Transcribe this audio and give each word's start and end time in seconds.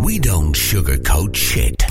We 0.00 0.18
don't 0.18 0.54
sugarcoat 0.54 1.34
shit. 1.34 1.82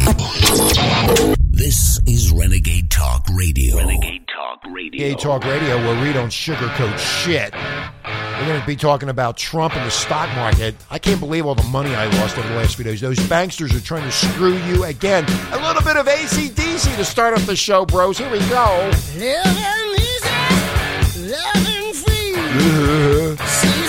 This 1.52 2.00
is 2.08 2.32
Renegade 2.32 2.90
Talk 2.90 3.26
Radio. 3.34 3.78
Renegade 3.78 4.26
Talk 4.28 4.64
Radio. 4.74 5.00
Gay 5.00 5.14
Talk 5.16 5.44
Radio, 5.46 5.78
where 5.78 6.02
we 6.04 6.12
don't 6.14 6.30
sugarcoat 6.30 6.98
shit. 6.98 7.54
We're 7.54 8.48
going 8.48 8.60
to 8.60 8.68
be 8.68 8.76
talking 8.76 9.10
about 9.10 9.38
Trump 9.38 9.76
and 9.76 9.86
the 9.86 9.92
stock 9.92 10.34
market. 10.36 10.76
I 10.90 11.00
can't 11.00 11.20
believe 11.20 11.46
all 11.46 11.56
the 11.56 11.64
money 11.64 11.94
I 11.94 12.06
lost 12.20 12.38
over 12.38 12.48
the 12.48 12.56
last 12.56 12.76
few 12.76 12.84
days. 12.86 13.02
Those 13.02 13.20
banksters 13.20 13.76
are 13.76 13.82
trying 13.84 14.04
to 14.04 14.12
screw 14.12 14.58
you 14.58 14.86
again. 14.86 15.26
A 15.52 15.60
little 15.68 15.84
bit 15.84 15.98
of 15.98 16.08
ACDC 16.08 16.96
to 16.96 17.06
start 17.06 17.34
off 17.34 17.46
the 17.46 17.56
show, 17.56 17.86
bros. 17.86 18.18
Here 18.18 18.32
we 18.32 18.40
go. 18.50 18.92
Living 19.16 19.96
easy, 20.00 21.30
loving 21.30 21.94
free. 21.94 23.78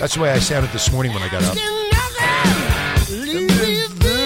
That's 0.00 0.14
the 0.14 0.22
way 0.22 0.30
I 0.30 0.38
sounded 0.38 0.72
this 0.72 0.90
morning 0.90 1.12
when 1.12 1.22
I 1.22 1.28
got 1.28 1.42
up. 1.42 1.54
Asking 1.54 1.90
nothing, 1.92 3.20
leave 3.20 3.50
me 3.60 3.84
be. 4.00 4.16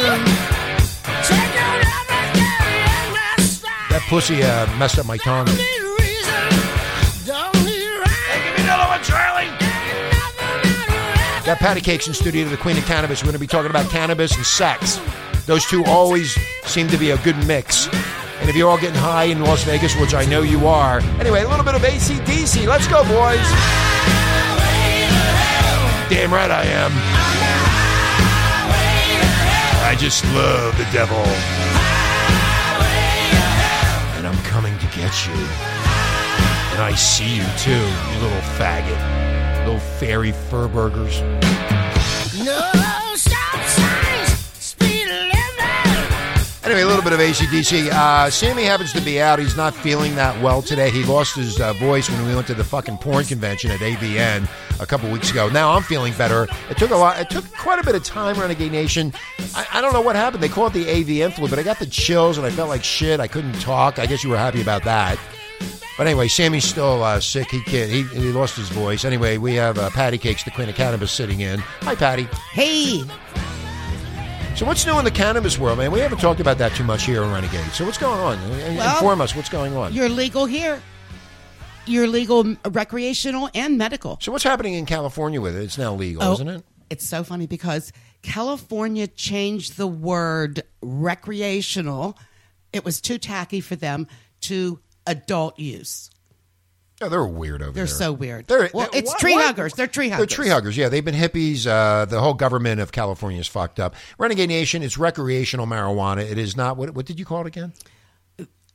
Take 1.27 1.51
out 1.59 1.83
everything 1.83 2.47
in 2.63 3.11
my 3.11 3.35
stride. 3.43 3.91
That 3.91 4.07
pussy 4.09 4.45
uh, 4.45 4.79
messed 4.79 5.01
up 5.01 5.07
my 5.07 5.17
tongue. 5.17 5.47
Need 5.47 5.59
reason, 5.99 7.27
don't 7.27 7.53
need 7.67 7.91
rhyme. 7.91 8.39
Give 8.45 8.55
me 8.55 8.63
another 8.63 8.87
one, 8.87 9.03
Charlie. 9.03 9.51
Ain't 9.51 9.59
nothing 10.15 10.71
out 10.79 11.41
of 11.41 11.45
Got 11.45 11.59
Patti 11.59 11.81
Cakes 11.81 12.07
in 12.07 12.15
studio, 12.15 12.49
the 12.49 12.57
Queen 12.57 12.79
of 12.79 12.85
Cannabis. 12.85 13.25
We're 13.25 13.33
going 13.33 13.33
to 13.33 13.41
be 13.41 13.49
talking 13.49 13.71
about 13.71 13.91
cannabis 13.91 14.37
and 14.37 14.47
sex. 14.47 15.01
Those 15.47 15.67
two 15.67 15.85
always 15.87 16.39
seem 16.67 16.87
to 16.87 16.97
be 16.97 17.11
a 17.11 17.19
good 17.25 17.37
mix. 17.49 17.89
And 18.39 18.49
if 18.49 18.55
you're 18.55 18.71
all 18.71 18.79
getting 18.79 19.01
high 19.01 19.25
in 19.25 19.41
Las 19.41 19.65
Vegas, 19.65 19.99
which 19.99 20.15
I 20.15 20.25
know 20.27 20.43
you 20.43 20.69
are, 20.69 21.01
anyway, 21.19 21.43
a 21.43 21.49
little 21.49 21.65
bit 21.65 21.75
of 21.75 21.83
ACDC. 21.83 22.69
Let's 22.69 22.87
go, 22.87 23.03
boys. 23.03 23.84
Damn 26.15 26.33
right 26.33 26.49
I 26.49 26.63
am. 26.63 26.93
I 29.83 29.97
just 29.99 30.25
love 30.27 30.79
the 30.79 30.85
devil. 30.93 31.19
And 34.17 34.25
I'm 34.25 34.41
coming 34.45 34.79
to 34.79 34.87
get 34.97 35.27
you. 35.27 35.35
And 36.73 36.83
I 36.83 36.95
see 36.95 37.35
you 37.35 37.45
too, 37.59 37.73
you 37.73 38.23
little 38.23 38.45
faggot. 38.55 39.65
Little 39.67 39.81
fairy 39.81 40.31
fur 40.31 40.69
burgers. 40.69 41.21
No 42.45 42.84
Anyway, 46.65 46.81
a 46.81 46.87
little 46.87 47.03
bit 47.03 47.13
of 47.13 47.21
ACDC. 47.21 47.91
Uh, 47.91 48.31
Sammy 48.31 48.65
happens 48.65 48.91
to 48.95 49.01
be 49.03 49.21
out. 49.21 49.39
He's 49.39 49.55
not 49.55 49.75
feeling 49.75 50.15
that 50.15 50.41
well 50.43 50.63
today. 50.63 50.91
He 50.91 51.05
lost 51.05 51.37
his 51.37 51.61
uh, 51.61 51.75
voice 51.75 52.09
when 52.09 52.27
we 52.27 52.35
went 52.35 52.47
to 52.47 52.55
the 52.55 52.65
fucking 52.65 52.97
porn 52.97 53.27
convention 53.27 53.71
at 53.71 53.81
AVN 53.81 54.49
a 54.81 54.87
couple 54.87 55.11
weeks 55.11 55.31
ago. 55.31 55.51
Now 55.51 55.73
I'm 55.73 55.83
feeling 55.83 56.15
better. 56.15 56.49
It 56.71 56.79
took 56.79 56.91
a 56.91 56.97
lot. 56.97 57.21
It 57.21 57.29
took 57.29 57.45
quite 57.53 57.81
a 57.81 57.85
bit 57.85 57.95
of 57.95 58.03
time, 58.03 58.41
Renegade 58.41 58.73
Nation. 58.73 59.13
I, 59.55 59.67
I 59.75 59.81
don't 59.83 59.93
know 59.93 60.01
what 60.01 60.17
happened. 60.17 60.43
They 60.43 60.49
call 60.49 60.69
it 60.69 60.73
the 60.73 60.87
AVN 60.87 61.35
flu, 61.35 61.49
but 61.49 61.59
I 61.59 61.63
got 61.63 61.79
the 61.79 61.87
chills 61.87 62.39
and 62.39 62.47
I 62.47 62.51
felt 62.51 62.71
like 62.71 62.83
shit. 62.83 63.21
I 63.21 63.29
couldn't 63.29 63.61
talk. 63.61 63.99
I 63.99 64.07
guess 64.07 64.25
you 64.25 64.31
were 64.31 64.39
happy 64.39 64.63
about 64.63 64.85
that. 64.85 65.19
But 65.99 66.07
anyway, 66.07 66.29
Sammy's 66.29 66.65
still 66.65 67.05
uh, 67.05 67.21
sick. 67.21 67.51
He 67.51 67.61
can't. 67.61 67.91
He, 67.91 68.05
he 68.05 68.33
lost 68.33 68.57
his 68.57 68.71
voice. 68.71 69.05
Anyway, 69.05 69.37
we 69.37 69.55
have 69.55 69.77
uh, 69.79 69.91
Patti 69.91 70.17
Cakes, 70.17 70.45
the 70.45 70.51
Queen 70.51 70.71
of 70.71 70.75
Cannabis, 70.75 71.13
sitting 71.13 71.41
in. 71.41 71.59
Hi, 71.83 71.95
Patti. 71.95 72.27
Hey, 72.53 73.05
So 74.57 74.65
what's 74.65 74.87
new 74.87 74.97
in 75.01 75.05
the 75.05 75.11
cannabis 75.11 75.59
world, 75.59 75.79
man? 75.79 75.91
We 75.91 75.99
haven't 75.99 76.19
talked 76.19 76.39
about 76.39 76.59
that 76.59 76.73
too 76.77 76.85
much 76.85 77.05
here 77.05 77.25
on 77.25 77.33
Renegade. 77.33 77.65
So 77.73 77.85
what's 77.85 77.99
going 77.99 78.21
on? 78.21 78.39
Uh, 78.39 78.75
Well, 78.77 78.95
Inform 78.97 79.21
us. 79.21 79.35
What's 79.35 79.49
going 79.49 79.77
on? 79.77 79.93
you're 79.93 80.09
legal 80.09 80.47
here. 80.47 80.81
You're 81.87 82.07
legal 82.07 82.55
recreational 82.65 83.51
and 83.53 83.77
medical. 83.77 84.17
So 84.23 84.31
what's 84.31 84.45
happening 84.45 84.75
in 84.75 84.87
California 84.87 85.41
with 85.41 85.57
it? 85.57 85.65
It's 85.65 85.77
now 85.77 85.93
legal, 85.95 86.23
Oh, 86.23 86.33
isn't 86.35 86.49
it? 86.49 86.65
It's 86.89 87.05
so 87.05 87.25
funny 87.25 87.49
because 87.49 87.93
California 88.23 89.09
changed 89.09 89.77
the 89.77 89.89
word 89.89 90.63
recreational. 90.83 92.17
It 92.73 92.85
was 92.85 93.01
too 93.01 93.19
tacky 93.19 93.61
for 93.61 93.75
them 93.75 94.07
to 94.43 94.79
adult 95.07 95.59
use. 95.59 96.11
Oh, 97.03 97.09
they're 97.09 97.25
weird 97.27 97.61
over 97.61 97.73
there. 97.73 97.85
They're 97.85 97.95
so 97.95 98.13
weird. 98.13 98.47
They're, 98.47 98.71
well, 98.73 98.89
they're- 98.93 99.01
it's 99.01 99.11
what- 99.11 99.19
tree 99.19 99.35
what? 99.35 99.45
huggers. 99.47 99.75
They're 99.75 99.87
tree 99.89 100.09
huggers. 100.11 100.29
They're 100.29 100.37
tree 100.37 100.49
huggers. 100.49 100.77
Yeah, 100.77 100.89
they've 100.89 101.05
been 101.05 101.15
hippies. 101.15 101.67
Uh, 101.67 102.05
the 102.05 102.21
whole 102.21 102.35
government 102.35 102.81
of 102.81 102.93
California 102.93 103.41
is 103.41 103.49
fucked 103.49 103.81
up. 103.81 103.95
Renegade 104.17 104.49
Nation. 104.49 104.83
It's 104.83 104.97
recreational 104.97 105.67
marijuana. 105.67 106.19
It 106.31 106.39
is 106.39 106.57
not. 106.57 106.77
What, 106.77 106.91
what 106.95 107.05
did 107.07 107.19
you 107.19 107.25
call 107.25 107.41
it 107.43 107.47
again? 107.49 107.73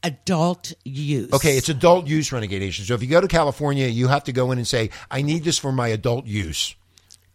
Adult 0.02 0.72
use. 0.86 1.32
Okay, 1.34 1.58
it's 1.58 1.68
adult 1.68 2.08
use 2.08 2.32
Renegade 2.32 2.62
Nation. 2.62 2.86
So 2.86 2.94
if 2.94 3.02
you 3.02 3.10
go 3.10 3.20
to 3.20 3.28
California, 3.28 3.88
you 3.88 4.08
have 4.08 4.24
to 4.26 4.32
go 4.32 4.52
in 4.54 4.58
and 4.58 4.66
say, 4.66 4.92
"I 5.12 5.22
need 5.22 5.44
this 5.44 5.58
for 5.58 5.74
my 5.74 5.90
adult 5.90 6.26
use." 6.26 6.74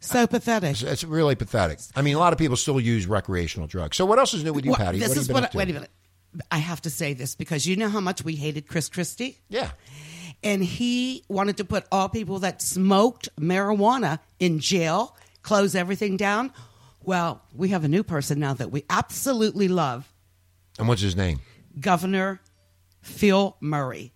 so 0.00 0.26
pathetic. 0.26 0.70
It's, 0.70 0.82
it's 0.82 1.04
really 1.04 1.34
pathetic. 1.34 1.78
I 1.94 2.00
mean, 2.02 2.14
a 2.14 2.18
lot 2.18 2.32
of 2.32 2.38
people 2.38 2.56
still 2.56 2.80
use 2.80 3.06
recreational 3.06 3.66
drugs. 3.66 3.96
So 3.98 4.04
what 4.06 4.18
else 4.18 4.32
is 4.34 4.44
new 4.44 4.52
with 4.54 4.64
you, 4.64 4.70
Well, 4.72 4.78
Patti? 4.78 4.98
this 4.98 5.08
what 5.08 5.16
is 5.18 5.28
what. 5.28 5.54
wait 5.54 5.70
a 5.70 5.72
minute. 5.74 5.90
I 6.50 6.58
have 6.58 6.80
to 6.82 6.90
say 6.90 7.12
this 7.14 7.34
because 7.34 7.66
you 7.66 7.76
know 7.76 7.88
how 7.88 8.00
much 8.00 8.24
we 8.24 8.34
hated 8.34 8.66
Chris 8.66 8.88
Christie. 8.88 9.38
Yeah. 9.50 9.70
And 10.44 10.62
he 10.62 11.24
wanted 11.28 11.56
to 11.56 11.64
put 11.64 11.86
all 11.90 12.08
people 12.08 12.38
that 12.40 12.60
smoked 12.62 13.28
marijuana 13.40 14.20
in 14.38 14.60
jail, 14.60 15.16
close 15.42 15.74
everything 15.74 16.16
down. 16.16 16.52
Well, 17.02 17.42
we 17.54 17.70
have 17.70 17.82
a 17.84 17.88
new 17.88 18.02
person 18.02 18.38
now 18.38 18.54
that 18.54 18.70
we 18.70 18.84
absolutely 18.88 19.68
love, 19.68 20.12
And 20.78 20.86
what's 20.86 21.02
his 21.02 21.16
name? 21.16 21.40
Governor 21.80 22.40
Phil 23.02 23.56
Murray. 23.60 24.12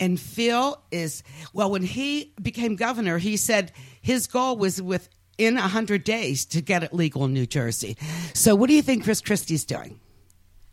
And 0.00 0.18
Phil 0.18 0.82
is, 0.90 1.22
well, 1.52 1.70
when 1.70 1.82
he 1.82 2.34
became 2.42 2.74
governor, 2.76 3.18
he 3.18 3.36
said 3.36 3.72
his 4.00 4.26
goal 4.26 4.56
was 4.56 4.82
within 4.82 5.54
100 5.54 6.02
days 6.02 6.44
to 6.46 6.60
get 6.60 6.82
it 6.82 6.92
legal 6.92 7.24
in 7.24 7.32
New 7.32 7.46
Jersey. 7.46 7.96
So, 8.34 8.56
what 8.56 8.68
do 8.68 8.74
you 8.74 8.82
think 8.82 9.04
Chris 9.04 9.20
Christie's 9.20 9.64
doing? 9.64 10.00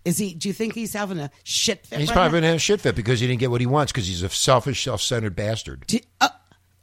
Is 0.09 0.17
he, 0.17 0.33
do 0.33 0.47
you 0.49 0.53
think 0.53 0.73
he's 0.75 0.93
having 0.93 1.19
a 1.19 1.29
shit 1.43 1.85
fit? 1.85 1.99
He's 1.99 2.09
right 2.09 2.13
probably 2.15 2.39
now? 2.39 2.41
been 2.41 2.49
in 2.51 2.55
a 2.55 2.59
shit 2.59 2.81
fit 2.81 2.95
because 2.95 3.19
he 3.19 3.27
didn't 3.27 3.39
get 3.39 3.51
what 3.51 3.61
he 3.61 3.67
wants 3.67 3.91
because 3.91 4.07
he's 4.07 4.23
a 4.23 4.29
selfish, 4.29 4.83
self-centered 4.83 5.35
bastard. 5.35 5.85
Do- 5.87 5.99
uh, 6.19 6.29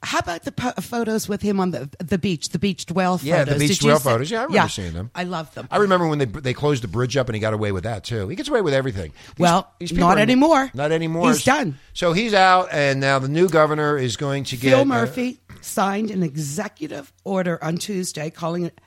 how 0.03 0.19
about 0.19 0.43
the 0.43 0.51
po- 0.51 0.73
photos 0.79 1.27
with 1.27 1.41
him 1.41 1.59
on 1.59 1.71
the 1.71 1.89
the 1.97 2.19
beach, 2.19 2.49
the 2.49 2.59
beached 2.59 2.91
whale 2.91 3.19
Yeah, 3.23 3.39
the 3.39 3.45
photos? 3.53 3.59
beached 3.59 3.81
Did 3.81 3.85
you 3.85 3.87
whale 3.89 3.99
photos. 3.99 4.29
Yeah, 4.31 4.41
I 4.41 4.43
remember 4.45 4.69
seeing 4.69 4.93
them. 4.93 5.09
I 5.15 5.23
love 5.23 5.53
them. 5.55 5.67
I 5.71 5.77
remember 5.77 6.07
when 6.07 6.19
they 6.19 6.25
they 6.25 6.53
closed 6.53 6.83
the 6.83 6.87
bridge 6.87 7.17
up 7.17 7.27
and 7.27 7.35
he 7.35 7.39
got 7.41 7.53
away 7.53 7.71
with 7.71 7.83
that 7.83 8.03
too. 8.03 8.27
He 8.29 8.35
gets 8.35 8.47
away 8.47 8.61
with 8.61 8.75
everything. 8.75 9.11
These- 9.35 9.39
Well, 9.39 9.73
people 9.79 9.97
not 9.97 10.19
anymore. 10.19 10.69
Not 10.75 10.91
anymore. 10.91 11.29
He's 11.31 11.43
done. 11.43 11.79
So 11.93 12.13
he's 12.13 12.35
out, 12.35 12.69
and 12.71 12.99
now 12.99 13.17
the 13.17 13.27
new 13.27 13.49
governor 13.49 13.97
is 13.97 14.17
going 14.17 14.43
to 14.45 14.55
get 14.55 14.69
Phil 14.69 14.81
uh, 14.81 14.85
Murphy 14.85 15.39
signed 15.61 16.11
an 16.11 16.21
executive 16.21 17.11
order 17.23 17.61
on 17.63 17.77
Tuesday 17.77 18.29
calling 18.29 18.63
it 18.63 18.79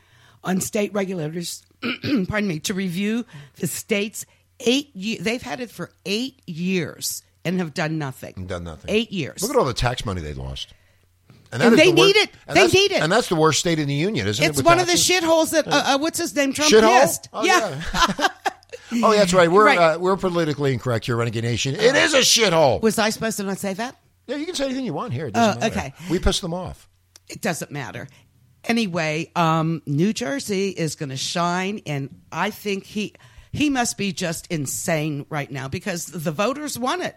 on 0.45 0.61
state 0.61 0.95
regulators, 0.95 1.63
pardon 2.29 2.49
me, 2.49 2.59
to 2.61 2.75
review 2.75 3.25
the 3.57 3.67
state's 3.67 4.27
eight. 4.61 4.91
Ye- 4.95 5.19
they've 5.19 5.43
had 5.43 5.61
it 5.61 5.71
for 5.71 5.91
eight 6.05 6.43
years 6.47 7.23
and 7.45 7.59
have 7.59 7.73
done 7.75 7.99
nothing. 7.99 8.47
done 8.47 8.65
nothing. 8.65 8.91
Eight 8.95 9.11
years. 9.13 9.43
Look 9.43 9.51
at 9.53 9.57
all 9.57 9.65
the 9.65 9.73
tax 9.75 10.05
money 10.05 10.21
they 10.21 10.35
lost. 10.35 10.75
that 11.51 11.61
And 11.63 11.79
they 11.79 11.87
the 11.87 11.93
need 11.93 12.17
it. 12.17 12.31
and 12.47 12.57
They 12.57 12.67
need 12.67 12.93
it. 12.93 13.03
And 13.03 13.11
that's 13.11 13.29
the 13.29 13.37
worst 13.37 13.61
state 13.61 13.79
in 13.79 13.89
the 13.89 13.95
union, 13.95 14.27
isn't 14.27 14.45
it? 14.45 14.49
it's 14.49 14.63
one 14.63 14.79
of 14.79 14.87
the 14.87 14.93
shitholes 14.93 15.51
that 15.53 15.67
uh, 15.67 15.71
uh, 15.95 15.99
what's 15.99 16.19
his 16.19 16.35
name 16.37 16.53
Trump 16.53 16.71
Shithole? 16.73 17.01
pissed. 17.01 17.29
Oh, 17.33 17.45
yeah. 17.45 18.29
Oh, 18.93 19.13
that's 19.15 19.33
right. 19.33 19.49
We're 19.49 19.65
Right. 19.67 19.79
Uh, 19.79 19.99
we're 20.01 20.17
politically 20.17 20.73
incorrect 20.73 21.07
here, 21.07 21.15
Renegade 21.15 21.45
Nation. 21.45 21.77
It 21.77 21.95
is 21.95 22.13
a 22.13 22.19
shithole. 22.19 22.83
Was 22.83 22.99
I 22.99 23.11
supposed 23.11 23.37
to 23.37 23.45
not 23.45 23.59
say 23.59 23.73
that? 23.75 23.95
yeah, 24.27 24.35
you 24.35 24.45
can 24.47 24.57
say 24.57 24.65
anything 24.65 24.85
you 24.85 24.93
want 24.93 25.13
here. 25.13 25.27
It 25.27 25.35
doesn't 25.35 25.59
Oh, 25.59 25.61
matter. 25.61 25.79
okay. 25.79 25.95
We 26.11 26.19
piss 26.19 26.41
them 26.41 26.53
off. 26.53 26.89
it 27.29 27.41
doesn't 27.41 27.71
matter. 27.71 28.09
Anyway, 28.65 29.31
um, 29.37 29.83
New 29.87 30.13
Jersey 30.13 30.69
is 30.69 30.95
going 30.95 31.09
to 31.09 31.17
shine, 31.17 31.81
and 31.87 32.21
I 32.31 32.51
think 32.51 32.85
he 32.85 33.15
he 33.53 33.71
must 33.71 33.97
be 33.97 34.13
just 34.13 34.47
insane 34.49 35.27
right 35.29 35.51
now 35.51 35.69
because 35.69 36.07
the 36.07 36.31
voters 36.31 36.79
want 36.79 37.03
it. 37.03 37.17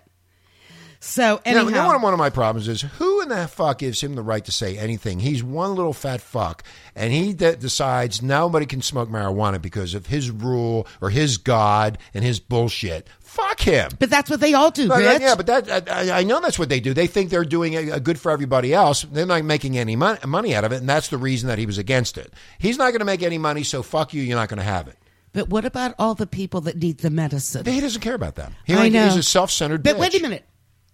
So 1.05 1.41
anyhow, 1.43 1.65
you 1.65 1.71
know 1.71 1.87
what 1.87 2.01
one 2.01 2.13
of 2.13 2.17
my 2.17 2.29
problems 2.29 2.69
is? 2.69 2.81
Who 2.81 3.21
in 3.21 3.27
the 3.27 3.45
fuck 3.49 3.79
gives 3.79 4.01
him 4.01 4.15
the 4.15 4.21
right 4.21 4.43
to 4.45 4.53
say 4.53 4.77
anything? 4.77 5.19
He's 5.19 5.43
one 5.43 5.75
little 5.75 5.91
fat 5.91 6.21
fuck, 6.21 6.63
and 6.95 7.11
he 7.11 7.33
de- 7.33 7.57
decides 7.57 8.21
nobody 8.21 8.65
can 8.65 8.81
smoke 8.81 9.09
marijuana 9.09 9.61
because 9.61 9.95
of 9.95 10.05
his 10.05 10.31
rule 10.31 10.87
or 11.01 11.09
his 11.09 11.35
god 11.37 11.97
and 12.13 12.23
his 12.23 12.39
bullshit. 12.39 13.05
Fuck 13.33 13.61
him. 13.61 13.89
but 13.97 14.09
that's 14.11 14.29
what 14.29 14.39
they 14.39 14.53
all 14.53 14.69
do, 14.69 14.93
Rich. 14.93 15.21
yeah, 15.21 15.33
but 15.35 15.47
that 15.47 15.89
I, 15.91 16.19
I 16.19 16.23
know 16.23 16.39
that's 16.39 16.59
what 16.59 16.69
they 16.69 16.79
do. 16.79 16.93
They 16.93 17.07
think 17.07 17.31
they're 17.31 17.43
doing 17.43 17.73
a, 17.75 17.95
a 17.95 17.99
good 17.99 18.19
for 18.19 18.31
everybody 18.31 18.73
else. 18.73 19.01
They're 19.03 19.25
not 19.25 19.43
making 19.43 19.75
any 19.77 19.95
mon- 19.95 20.19
money 20.27 20.53
out 20.55 20.63
of 20.63 20.71
it, 20.71 20.77
and 20.81 20.87
that's 20.87 21.07
the 21.07 21.17
reason 21.17 21.47
that 21.49 21.57
he 21.57 21.65
was 21.65 21.79
against 21.79 22.17
it. 22.19 22.31
He's 22.59 22.77
not 22.77 22.91
going 22.91 22.99
to 22.99 23.05
make 23.05 23.23
any 23.23 23.39
money, 23.39 23.63
so 23.63 23.81
fuck 23.81 24.13
you. 24.13 24.21
You're 24.21 24.37
not 24.37 24.49
going 24.49 24.59
to 24.59 24.63
have 24.63 24.87
it. 24.87 24.97
But 25.33 25.49
what 25.49 25.65
about 25.65 25.95
all 25.97 26.13
the 26.13 26.27
people 26.27 26.61
that 26.61 26.77
need 26.77 26.99
the 26.99 27.09
medicine? 27.09 27.65
He 27.65 27.81
doesn't 27.81 28.01
care 28.01 28.13
about 28.13 28.35
them. 28.35 28.53
He 28.65 28.75
I 28.75 28.89
know. 28.89 29.05
He's 29.05 29.15
a 29.15 29.23
self-centered. 29.23 29.81
But 29.81 29.95
bitch. 29.95 29.99
wait 29.99 30.13
a 30.19 30.21
minute, 30.21 30.45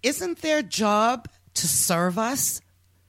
isn't 0.02 0.38
their 0.40 0.62
job 0.62 1.28
to 1.54 1.68
serve 1.68 2.18
us, 2.18 2.62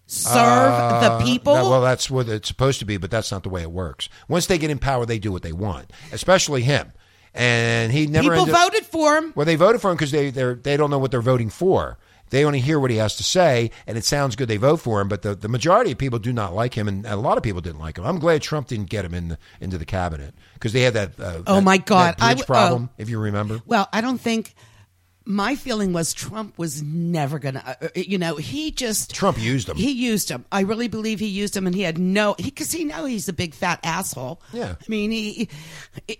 serve 0.07 0.35
Uh, 0.35 1.19
the 1.19 1.23
people? 1.23 1.53
that- 1.53 1.63
well, 1.63 1.81
that's 1.81 2.09
what 2.11 2.27
it's 2.27 2.49
supposed 2.49 2.79
to 2.79 2.85
be, 2.85 2.97
but 2.97 3.09
that's 3.11 3.31
not 3.31 3.43
the 3.43 3.49
way 3.49 3.61
it 3.61 3.71
works. 3.71 4.09
Once 4.27 4.47
they 4.47 4.57
get 4.57 4.69
in 4.69 4.77
power, 4.77 5.05
they 5.05 5.19
do 5.19 5.31
what 5.31 5.41
they 5.41 5.53
want, 5.53 5.91
especially 6.11 6.63
him. 6.63 6.91
And 7.33 7.91
he 7.91 8.07
never 8.07 8.23
people 8.29 8.39
ended- 8.39 8.55
voted 8.55 8.85
for 8.85 9.17
him. 9.17 9.31
Well, 9.35 9.45
they 9.45 9.55
voted 9.55 9.81
for 9.81 9.89
him 9.91 9.95
because 9.97 10.11
they 10.11 10.29
they're, 10.31 10.55
they 10.55 10.75
don't 10.77 10.89
know 10.89 10.99
what 10.99 11.11
they're 11.11 11.21
voting 11.21 11.49
for. 11.49 11.97
They 12.29 12.45
only 12.45 12.61
hear 12.61 12.79
what 12.79 12.91
he 12.91 12.95
has 12.97 13.17
to 13.17 13.23
say, 13.23 13.71
and 13.85 13.97
it 13.97 14.05
sounds 14.05 14.37
good. 14.37 14.47
They 14.47 14.55
vote 14.55 14.77
for 14.77 15.01
him, 15.01 15.09
but 15.09 15.21
the, 15.21 15.35
the 15.35 15.49
majority 15.49 15.91
of 15.91 15.97
people 15.97 16.17
do 16.17 16.31
not 16.31 16.53
like 16.53 16.73
him, 16.73 16.87
and 16.87 17.05
a 17.05 17.17
lot 17.17 17.35
of 17.35 17.43
people 17.43 17.59
didn't 17.59 17.79
like 17.79 17.97
him. 17.97 18.05
I'm 18.05 18.19
glad 18.19 18.41
Trump 18.41 18.69
didn't 18.69 18.89
get 18.89 19.03
him 19.03 19.13
in 19.13 19.27
the, 19.29 19.37
into 19.59 19.77
the 19.77 19.83
cabinet 19.83 20.33
because 20.53 20.71
they 20.71 20.81
had 20.81 20.93
that. 20.93 21.19
Uh, 21.19 21.41
Oh, 21.45 21.55
that- 21.55 21.61
my 21.63 21.77
God. 21.77 22.15
that 22.15 22.19
bridge 22.19 22.29
w- 22.37 22.45
problem, 22.45 22.89
oh. 22.89 22.95
if 22.97 23.09
you 23.09 23.19
remember. 23.19 23.59
Well, 23.65 23.89
I 23.91 23.99
don't 23.99 24.17
think 24.17 24.55
my 25.25 25.55
feeling 25.55 25.91
was 25.91 26.13
Trump 26.13 26.57
was 26.57 26.81
never 26.81 27.37
going 27.37 27.55
to, 27.55 27.67
uh, 27.67 27.87
you 27.95 28.17
know, 28.17 28.37
he 28.37 28.71
just. 28.71 29.13
Trump 29.13 29.37
used 29.37 29.67
him. 29.67 29.75
He 29.75 29.91
used 29.91 30.29
him. 30.29 30.45
I 30.53 30.61
really 30.61 30.87
believe 30.87 31.19
he 31.19 31.27
used 31.27 31.55
him, 31.57 31.67
and 31.67 31.75
he 31.75 31.81
had 31.81 31.97
no, 31.97 32.35
because 32.41 32.71
he, 32.71 32.85
know 32.85 33.03
he's 33.03 33.27
a 33.27 33.33
big 33.33 33.53
fat 33.53 33.81
asshole. 33.83 34.41
Yeah. 34.53 34.75
I 34.79 34.85
mean, 34.87 35.11
he. 35.11 35.49
it- 36.07 36.19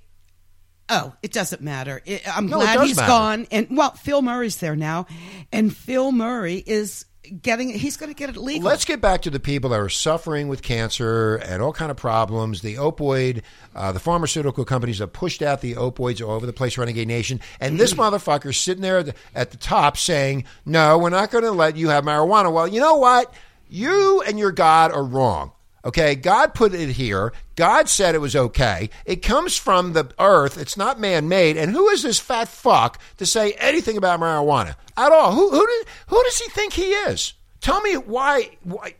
oh, 0.92 1.14
it 1.24 1.32
doesn't 1.34 1.62
matter. 1.64 2.02
It, 2.06 2.22
I'm 2.28 2.46
No, 2.48 2.58
glad 2.60 2.82
he's 2.82 2.98
matter. 2.98 3.08
gone, 3.08 3.48
and 3.50 3.68
well, 3.76 3.92
Phil 3.92 4.22
Murray's 4.22 4.58
there 4.58 4.76
now, 4.76 5.08
and 5.52 5.76
Phil 5.76 6.12
Murray 6.12 6.64
is 6.66 7.06
getting. 7.42 7.70
He's 7.70 7.98
going 7.98 8.12
to 8.12 8.16
get 8.16 8.30
it 8.30 8.38
legal. 8.38 8.68
Let's 8.68 8.84
get 8.86 9.00
back 9.02 9.22
to 9.24 9.30
the 9.30 9.40
people 9.40 9.70
that 9.72 9.80
are 9.80 9.90
suffering 9.90 10.48
with 10.48 10.62
cancer 10.62 11.36
and 11.38 11.62
all 11.62 11.72
kind 11.74 11.90
of 11.92 11.98
problems. 11.98 12.62
The 12.62 12.76
opioid, 12.76 13.42
uh, 13.76 13.92
the 13.92 14.00
pharmaceutical 14.00 14.66
companies 14.66 15.00
have 15.00 15.14
pushed 15.14 15.42
out 15.42 15.62
the 15.62 15.76
opioids 15.76 16.22
all 16.24 16.34
over 16.36 16.46
the 16.46 16.54
place, 16.54 16.78
Renegade 16.78 17.08
Nation. 17.08 17.40
And 17.60 17.80
this 17.80 17.94
motherfucker's 17.94 18.58
sitting 18.58 18.82
there 18.82 19.00
at 19.00 19.06
the, 19.08 19.14
at 19.34 19.52
the 19.52 19.58
top 19.58 19.98
saying, 19.98 20.44
"No, 20.66 20.98
we're 20.98 21.10
not 21.10 21.32
going 21.32 21.44
to 21.46 21.52
let 21.52 21.78
you 21.78 21.90
have 21.90 22.04
marijuana." 22.04 22.52
Well, 22.52 22.68
you 22.68 22.80
know 22.82 22.98
what? 22.98 23.34
You 23.70 24.22
and 24.28 24.38
your 24.38 24.52
God 24.52 24.92
are 24.92 25.04
wrong. 25.04 25.54
Okay, 25.86 26.14
God 26.14 26.54
put 26.54 26.74
it 26.76 26.90
here. 26.90 27.34
God 27.62 27.88
said 27.88 28.16
it 28.16 28.22
was 28.22 28.36
okay. 28.36 28.90
It 29.06 29.18
comes 29.18 29.56
from 29.56 29.94
the 29.94 30.12
earth. 30.18 30.58
It's 30.58 30.78
not 30.78 31.00
man-made. 31.00 31.58
And 31.58 31.69
who 31.72 31.90
is 31.90 32.02
this 32.02 32.19
fat 32.19 32.48
fuck 32.48 33.00
to 33.18 33.25
say 33.28 33.52
anything 33.52 33.98
about 33.98 34.19
marijuana 34.19 34.74
at 34.98 35.12
all? 35.12 35.31
Who 35.36 35.52
who, 35.52 35.68
did, 35.68 35.86
who 36.08 36.24
does 36.24 36.40
he 36.40 36.50
think 36.50 36.74
he 36.74 36.90
is? 36.90 37.34
Tell 37.60 37.80
me 37.81 37.98
why. 37.98 38.58
why 38.63 38.96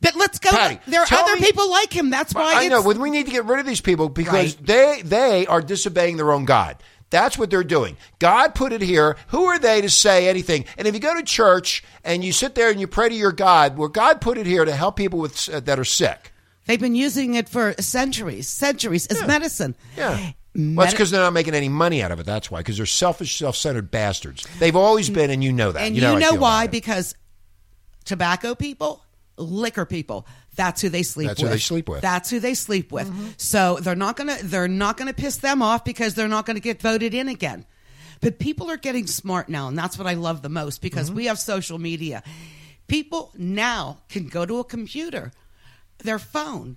but 0.00 0.16
let's 0.16 0.38
go. 0.38 0.48
Patti, 0.48 0.80
there 0.86 1.02
are 1.02 1.06
other 1.12 1.34
me- 1.34 1.42
people 1.42 1.68
like 1.70 1.92
him. 1.92 2.08
That's 2.08 2.34
why 2.34 2.54
I 2.54 2.68
know. 2.68 2.80
We 2.80 3.10
need 3.10 3.26
to 3.26 3.30
get 3.30 3.44
rid 3.44 3.60
of 3.60 3.66
these 3.66 3.82
people 3.82 4.08
because 4.08 4.56
Right. 4.56 4.66
they 4.66 5.02
they 5.04 5.46
are 5.46 5.60
disobeying 5.60 6.16
their 6.16 6.32
own 6.32 6.46
God. 6.46 6.82
That's 7.10 7.36
what 7.36 7.50
they're 7.50 7.62
doing. 7.62 7.98
God 8.20 8.54
put 8.54 8.72
it 8.72 8.80
here. 8.80 9.18
Who 9.26 9.44
are 9.44 9.58
they 9.58 9.82
to 9.82 9.90
say 9.90 10.28
anything? 10.30 10.64
And 10.78 10.88
if 10.88 10.94
you 10.94 11.00
go 11.00 11.14
to 11.14 11.22
church 11.22 11.84
and 12.04 12.24
you 12.24 12.32
sit 12.32 12.54
there 12.54 12.70
and 12.70 12.80
you 12.80 12.86
pray 12.86 13.10
to 13.10 13.14
your 13.14 13.32
God, 13.32 13.76
well, 13.76 13.88
God 13.88 14.22
put 14.22 14.38
it 14.38 14.46
here 14.46 14.64
to 14.64 14.74
help 14.74 14.96
people 14.96 15.18
with 15.18 15.46
uh, 15.52 15.60
that 15.60 15.78
are 15.78 15.84
sick. 15.84 16.32
They've 16.70 16.80
been 16.80 16.94
using 16.94 17.34
it 17.34 17.48
for 17.48 17.74
centuries, 17.80 18.48
centuries 18.48 19.06
as 19.08 19.26
medicine. 19.26 19.74
Yeah. 19.96 20.32
Well, 20.54 20.82
it's 20.82 20.92
because 20.94 21.10
they're 21.10 21.20
not 21.20 21.32
making 21.32 21.54
any 21.54 21.68
money 21.68 22.02
out 22.02 22.12
of 22.12 22.20
it. 22.20 22.26
That's 22.26 22.50
why. 22.50 22.60
Because 22.60 22.76
they're 22.76 22.86
selfish, 22.86 23.36
self-centered 23.38 23.90
bastards. 23.90 24.46
They've 24.58 24.76
always 24.76 25.10
been, 25.10 25.30
and 25.30 25.42
you 25.42 25.52
know 25.52 25.72
that. 25.72 25.82
and 25.82 25.96
you 25.96 26.02
you 26.02 26.08
know, 26.08 26.18
know, 26.18 26.26
I 26.28 26.30
feel 26.30 26.40
why? 26.40 26.66
Because 26.68 27.14
tobacco 28.04 28.54
people, 28.54 29.04
liquor 29.36 29.84
people, 29.84 30.26
that's 30.56 30.80
who 30.82 30.88
they 30.88 31.02
sleep 31.02 31.28
That's 31.28 31.40
who 31.40 31.46
with. 31.46 31.52
they 31.54 31.58
sleep 31.58 31.88
with. 31.88 32.02
That's 32.02 32.30
who 32.30 32.40
they 32.40 32.54
sleep 32.54 32.92
with. 32.92 33.34
So 33.40 33.78
they're 33.80 33.94
not 33.94 34.16
gonna 34.16 34.38
they're 34.42 34.68
not 34.68 34.96
gonna 34.96 35.12
piss 35.14 35.36
them 35.38 35.62
off 35.62 35.84
because 35.84 36.14
they're 36.14 36.28
not 36.28 36.46
gonna 36.46 36.60
get 36.60 36.82
voted 36.82 37.14
in 37.14 37.28
again. 37.28 37.64
But 38.20 38.38
people 38.38 38.70
are 38.70 38.76
getting 38.76 39.06
smart 39.06 39.48
now, 39.48 39.68
and 39.68 39.78
that's 39.78 39.96
what 39.96 40.06
I 40.06 40.14
love 40.14 40.42
the 40.42 40.48
most 40.50 40.82
because 40.82 41.08
Mm-hmm. 41.08 41.16
we 41.16 41.26
have 41.26 41.38
social 41.38 41.78
media. 41.78 42.22
People 42.88 43.32
now 43.38 43.98
can 44.08 44.26
go 44.26 44.44
to 44.44 44.58
a 44.58 44.64
computer, 44.64 45.30
their 46.02 46.18
phone, 46.18 46.76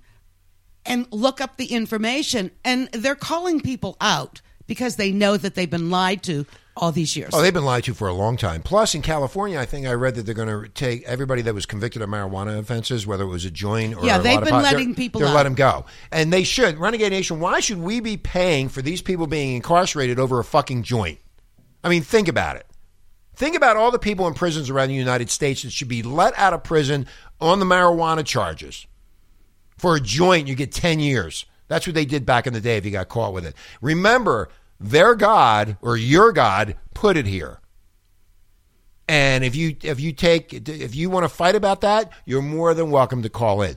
and 0.85 1.07
look 1.11 1.39
up 1.41 1.57
the 1.57 1.67
information, 1.67 2.51
and 2.63 2.87
they're 2.91 3.15
calling 3.15 3.61
people 3.61 3.95
out 4.01 4.41
because 4.67 4.95
they 4.95 5.11
know 5.11 5.37
that 5.37 5.55
they've 5.55 5.69
been 5.69 5.89
lied 5.89 6.23
to 6.23 6.45
all 6.75 6.91
these 6.91 7.15
years. 7.15 7.29
Oh, 7.33 7.41
they've 7.41 7.53
been 7.53 7.65
lied 7.65 7.83
to 7.83 7.93
for 7.93 8.07
a 8.07 8.13
long 8.13 8.35
time. 8.35 8.61
Plus, 8.63 8.95
in 8.95 9.01
California, 9.03 9.59
I 9.59 9.65
think 9.65 9.85
I 9.85 9.93
read 9.93 10.15
that 10.15 10.23
they're 10.25 10.33
going 10.33 10.47
to 10.63 10.67
take 10.69 11.03
everybody 11.03 11.43
that 11.43 11.53
was 11.53 11.65
convicted 11.67 12.01
of 12.01 12.09
marijuana 12.09 12.57
offenses, 12.57 13.05
whether 13.05 13.23
it 13.25 13.27
was 13.27 13.45
a 13.45 13.51
joint 13.51 13.95
or 13.95 14.05
Yeah, 14.05 14.17
a 14.17 14.21
they've 14.23 14.33
lot 14.33 14.43
of 14.43 14.45
been 14.45 14.53
pot, 14.55 14.63
letting 14.63 14.87
they're- 14.89 14.95
people 14.95 15.19
They're 15.21 15.29
out. 15.29 15.35
letting 15.35 15.53
go, 15.53 15.85
and 16.11 16.33
they 16.33 16.43
should. 16.43 16.77
Renegade 16.79 17.11
Nation, 17.11 17.39
why 17.39 17.59
should 17.59 17.77
we 17.79 17.99
be 17.99 18.17
paying 18.17 18.69
for 18.69 18.81
these 18.81 19.01
people 19.01 19.27
being 19.27 19.55
incarcerated 19.55 20.17
over 20.19 20.39
a 20.39 20.43
fucking 20.43 20.83
joint? 20.83 21.19
I 21.83 21.89
mean, 21.89 22.01
think 22.01 22.27
about 22.27 22.55
it. 22.55 22.65
Think 23.35 23.55
about 23.55 23.77
all 23.77 23.91
the 23.91 23.99
people 23.99 24.27
in 24.27 24.33
prisons 24.33 24.69
around 24.69 24.87
the 24.89 24.93
United 24.95 25.29
States 25.29 25.63
that 25.63 25.71
should 25.71 25.87
be 25.87 26.01
let 26.03 26.37
out 26.37 26.53
of 26.53 26.63
prison 26.63 27.07
on 27.41 27.59
the 27.59 27.65
marijuana 27.65 28.25
charges. 28.25 28.85
For 29.83 29.97
a 29.97 30.00
joint, 30.00 30.47
you 30.47 30.56
get 30.56 30.71
10 30.71 31.01
years. 31.01 31.45
That's 31.68 31.85
what 31.85 31.94
they 31.94 32.06
did 32.06 32.25
back 32.25 32.47
in 32.47 32.53
the 32.53 32.62
day 32.62 32.77
if 32.77 32.85
you 32.85 32.91
got 32.91 33.09
caught 33.09 33.33
with 33.33 33.45
it. 33.45 33.53
Remember, 33.81 34.47
their 34.80 35.13
God 35.13 35.75
or 35.81 35.97
your 35.97 36.31
God 36.31 36.77
put 36.94 37.18
it 37.18 37.25
here. 37.25 37.59
And 39.09 39.44
if 39.44 39.57
you 39.57 39.75
if 39.83 40.00
you 40.00 40.13
take 40.13 40.53
if 40.53 40.95
you 40.95 41.09
want 41.09 41.25
to 41.25 41.27
fight 41.27 41.56
about 41.56 41.81
that, 41.81 42.13
you're 42.24 42.41
more 42.41 42.74
than 42.74 42.91
welcome 42.91 43.24
to 43.24 43.30
call 43.30 43.62
in. 43.62 43.75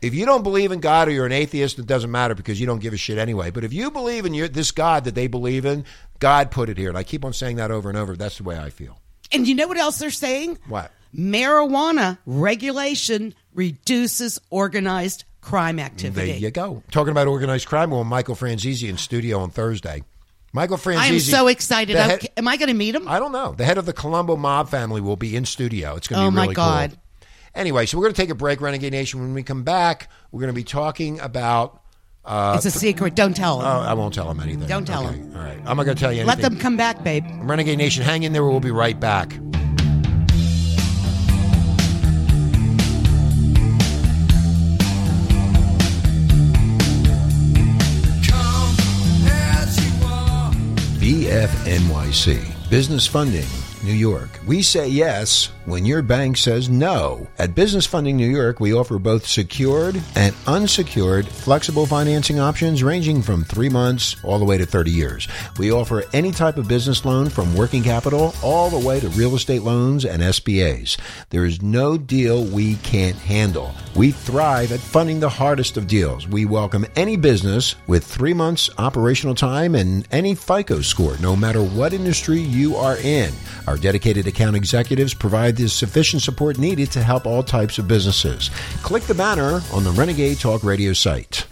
If 0.00 0.14
you 0.14 0.24
don't 0.24 0.42
believe 0.42 0.72
in 0.72 0.80
God 0.80 1.08
or 1.08 1.10
you're 1.10 1.26
an 1.26 1.32
atheist, 1.32 1.78
it 1.78 1.84
doesn't 1.84 2.10
matter 2.10 2.34
because 2.34 2.58
you 2.58 2.64
don't 2.64 2.80
give 2.80 2.94
a 2.94 2.96
shit 2.96 3.18
anyway. 3.18 3.50
But 3.50 3.64
if 3.64 3.74
you 3.74 3.90
believe 3.90 4.24
in 4.24 4.32
your, 4.32 4.48
this 4.48 4.70
God 4.70 5.04
that 5.04 5.14
they 5.14 5.26
believe 5.26 5.66
in, 5.66 5.84
God 6.18 6.50
put 6.50 6.70
it 6.70 6.78
here. 6.78 6.88
And 6.88 6.96
I 6.96 7.02
keep 7.02 7.26
on 7.26 7.34
saying 7.34 7.56
that 7.56 7.70
over 7.70 7.90
and 7.90 7.98
over. 7.98 8.16
That's 8.16 8.38
the 8.38 8.44
way 8.44 8.58
I 8.58 8.70
feel. 8.70 8.98
And 9.30 9.46
you 9.46 9.54
know 9.54 9.68
what 9.68 9.76
else 9.76 9.98
they're 9.98 10.10
saying? 10.10 10.60
What? 10.66 10.90
Marijuana 11.14 12.16
regulation 12.24 13.34
reduces 13.54 14.40
organized 14.50 15.24
crime 15.40 15.78
activity. 15.78 16.32
There 16.32 16.40
you 16.40 16.50
go. 16.50 16.82
Talking 16.90 17.10
about 17.12 17.26
organized 17.28 17.66
crime, 17.66 17.90
well, 17.90 18.04
Michael 18.04 18.34
Franzese 18.34 18.88
in 18.88 18.96
studio 18.96 19.40
on 19.40 19.50
Thursday. 19.50 20.02
Michael 20.52 20.76
Franzese. 20.78 20.96
I 20.98 21.06
am 21.06 21.20
so 21.20 21.46
excited. 21.48 21.96
I'm- 21.96 22.10
head- 22.10 22.28
am 22.36 22.48
I 22.48 22.56
going 22.56 22.68
to 22.68 22.74
meet 22.74 22.94
him? 22.94 23.06
I 23.08 23.18
don't 23.18 23.32
know. 23.32 23.52
The 23.52 23.64
head 23.64 23.78
of 23.78 23.86
the 23.86 23.92
Colombo 23.92 24.36
mob 24.36 24.68
family 24.68 25.00
will 25.00 25.16
be 25.16 25.36
in 25.36 25.44
studio. 25.44 25.94
It's 25.96 26.08
going 26.08 26.20
to 26.20 26.26
Oh, 26.26 26.30
be 26.30 26.36
my 26.36 26.42
really 26.42 26.54
God. 26.54 26.90
cool. 26.90 26.98
Anyway, 27.54 27.86
so 27.86 27.98
we're 27.98 28.04
going 28.04 28.14
to 28.14 28.20
take 28.20 28.30
a 28.30 28.34
break, 28.34 28.60
Renegade 28.60 28.92
Nation. 28.92 29.20
When 29.20 29.34
we 29.34 29.42
come 29.42 29.62
back, 29.64 30.08
we're 30.30 30.40
going 30.40 30.52
to 30.52 30.54
be 30.54 30.64
talking 30.64 31.18
about. 31.20 31.80
Uh, 32.24 32.52
it's 32.56 32.66
a 32.66 32.70
secret. 32.70 33.14
Don't 33.16 33.34
tell 33.34 33.60
him. 33.60 33.66
oh, 33.66 33.80
I 33.80 33.94
won't 33.94 34.12
tell 34.14 34.30
him 34.30 34.40
anything. 34.40 34.68
Don't 34.68 34.84
tell 34.86 35.06
Okay, 35.06 35.16
him. 35.16 35.32
All 35.36 35.42
right. 35.42 35.58
I'm 35.64 35.76
not 35.76 35.84
going 35.84 35.96
to 35.96 36.00
tell 36.00 36.12
you 36.12 36.20
anything. 36.22 36.42
Let 36.42 36.50
them 36.50 36.58
come 36.60 36.76
back, 36.76 37.02
babe. 37.02 37.24
Renegade 37.42 37.78
Nation, 37.78 38.04
hang 38.04 38.24
in 38.24 38.32
there. 38.32 38.44
We'll 38.44 38.60
be 38.60 38.70
right 38.70 38.98
back. 38.98 39.32
BFNYC, 51.30 52.68
Business 52.68 53.06
Funding, 53.06 53.46
New 53.82 53.92
York. 53.94 54.28
We 54.46 54.62
say 54.62 54.88
yes 54.88 55.50
when 55.64 55.86
your 55.86 56.02
bank 56.02 56.36
says 56.36 56.68
no. 56.68 57.26
At 57.38 57.54
Business 57.54 57.86
Funding 57.86 58.16
New 58.16 58.28
York, 58.28 58.60
we 58.60 58.74
offer 58.74 58.98
both 58.98 59.26
secured 59.26 60.00
and 60.16 60.34
unsecured 60.46 61.26
flexible 61.26 61.86
financing 61.86 62.40
options 62.40 62.82
ranging 62.82 63.22
from 63.22 63.44
three 63.44 63.68
months 63.68 64.16
all 64.24 64.38
the 64.38 64.44
way 64.44 64.58
to 64.58 64.66
30 64.66 64.90
years. 64.90 65.28
We 65.58 65.72
offer 65.72 66.04
any 66.12 66.32
type 66.32 66.56
of 66.56 66.68
business 66.68 67.04
loan 67.04 67.28
from 67.28 67.54
working 67.54 67.82
capital 67.82 68.34
all 68.42 68.68
the 68.68 68.86
way 68.86 69.00
to 69.00 69.08
real 69.10 69.34
estate 69.34 69.62
loans 69.62 70.04
and 70.04 70.22
SBAs. 70.22 70.98
There 71.30 71.44
is 71.44 71.62
no 71.62 71.96
deal 71.96 72.44
we 72.44 72.76
can't 72.76 73.16
handle. 73.16 73.74
We 73.94 74.10
thrive 74.10 74.72
at 74.72 74.80
funding 74.80 75.20
the 75.20 75.28
hardest 75.28 75.76
of 75.76 75.86
deals. 75.86 76.26
We 76.26 76.44
welcome 76.44 76.86
any 76.96 77.16
business 77.16 77.76
with 77.86 78.04
three 78.04 78.34
months 78.34 78.70
operational 78.78 79.34
time 79.34 79.74
and 79.74 80.06
any 80.10 80.34
FICO 80.34 80.80
score, 80.80 81.16
no 81.18 81.36
matter 81.36 81.62
what 81.62 81.92
industry 81.92 82.40
you 82.40 82.76
are 82.76 82.96
in. 82.98 83.32
Our 83.70 83.76
dedicated 83.76 84.26
account 84.26 84.56
executives 84.56 85.14
provide 85.14 85.54
the 85.54 85.68
sufficient 85.68 86.22
support 86.22 86.58
needed 86.58 86.90
to 86.90 87.04
help 87.04 87.24
all 87.24 87.44
types 87.44 87.78
of 87.78 87.86
businesses. 87.86 88.50
Click 88.82 89.04
the 89.04 89.14
banner 89.14 89.62
on 89.72 89.84
the 89.84 89.92
Renegade 89.92 90.40
Talk 90.40 90.64
Radio 90.64 90.92
site. 90.92 91.46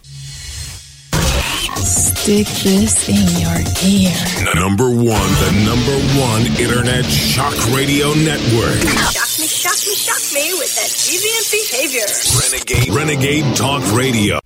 Stick 1.78 2.48
this 2.64 3.08
in 3.08 3.22
your 3.38 3.54
ear. 3.86 4.52
Number 4.56 4.90
one, 4.90 5.04
the 5.06 5.62
number 5.64 5.96
one 6.18 6.44
internet 6.60 7.04
shock 7.04 7.54
radio 7.72 8.12
network. 8.14 8.82
Shock 9.12 9.38
me, 9.38 9.46
shock 9.46 9.78
me, 9.86 9.94
shock 9.94 10.34
me 10.34 10.54
with 10.58 10.74
that 10.74 10.90
deviant 10.90 11.52
behavior. 11.52 12.08
Renegade, 12.42 12.88
Renegade 12.92 13.56
Talk 13.56 13.96
Radio. 13.96 14.40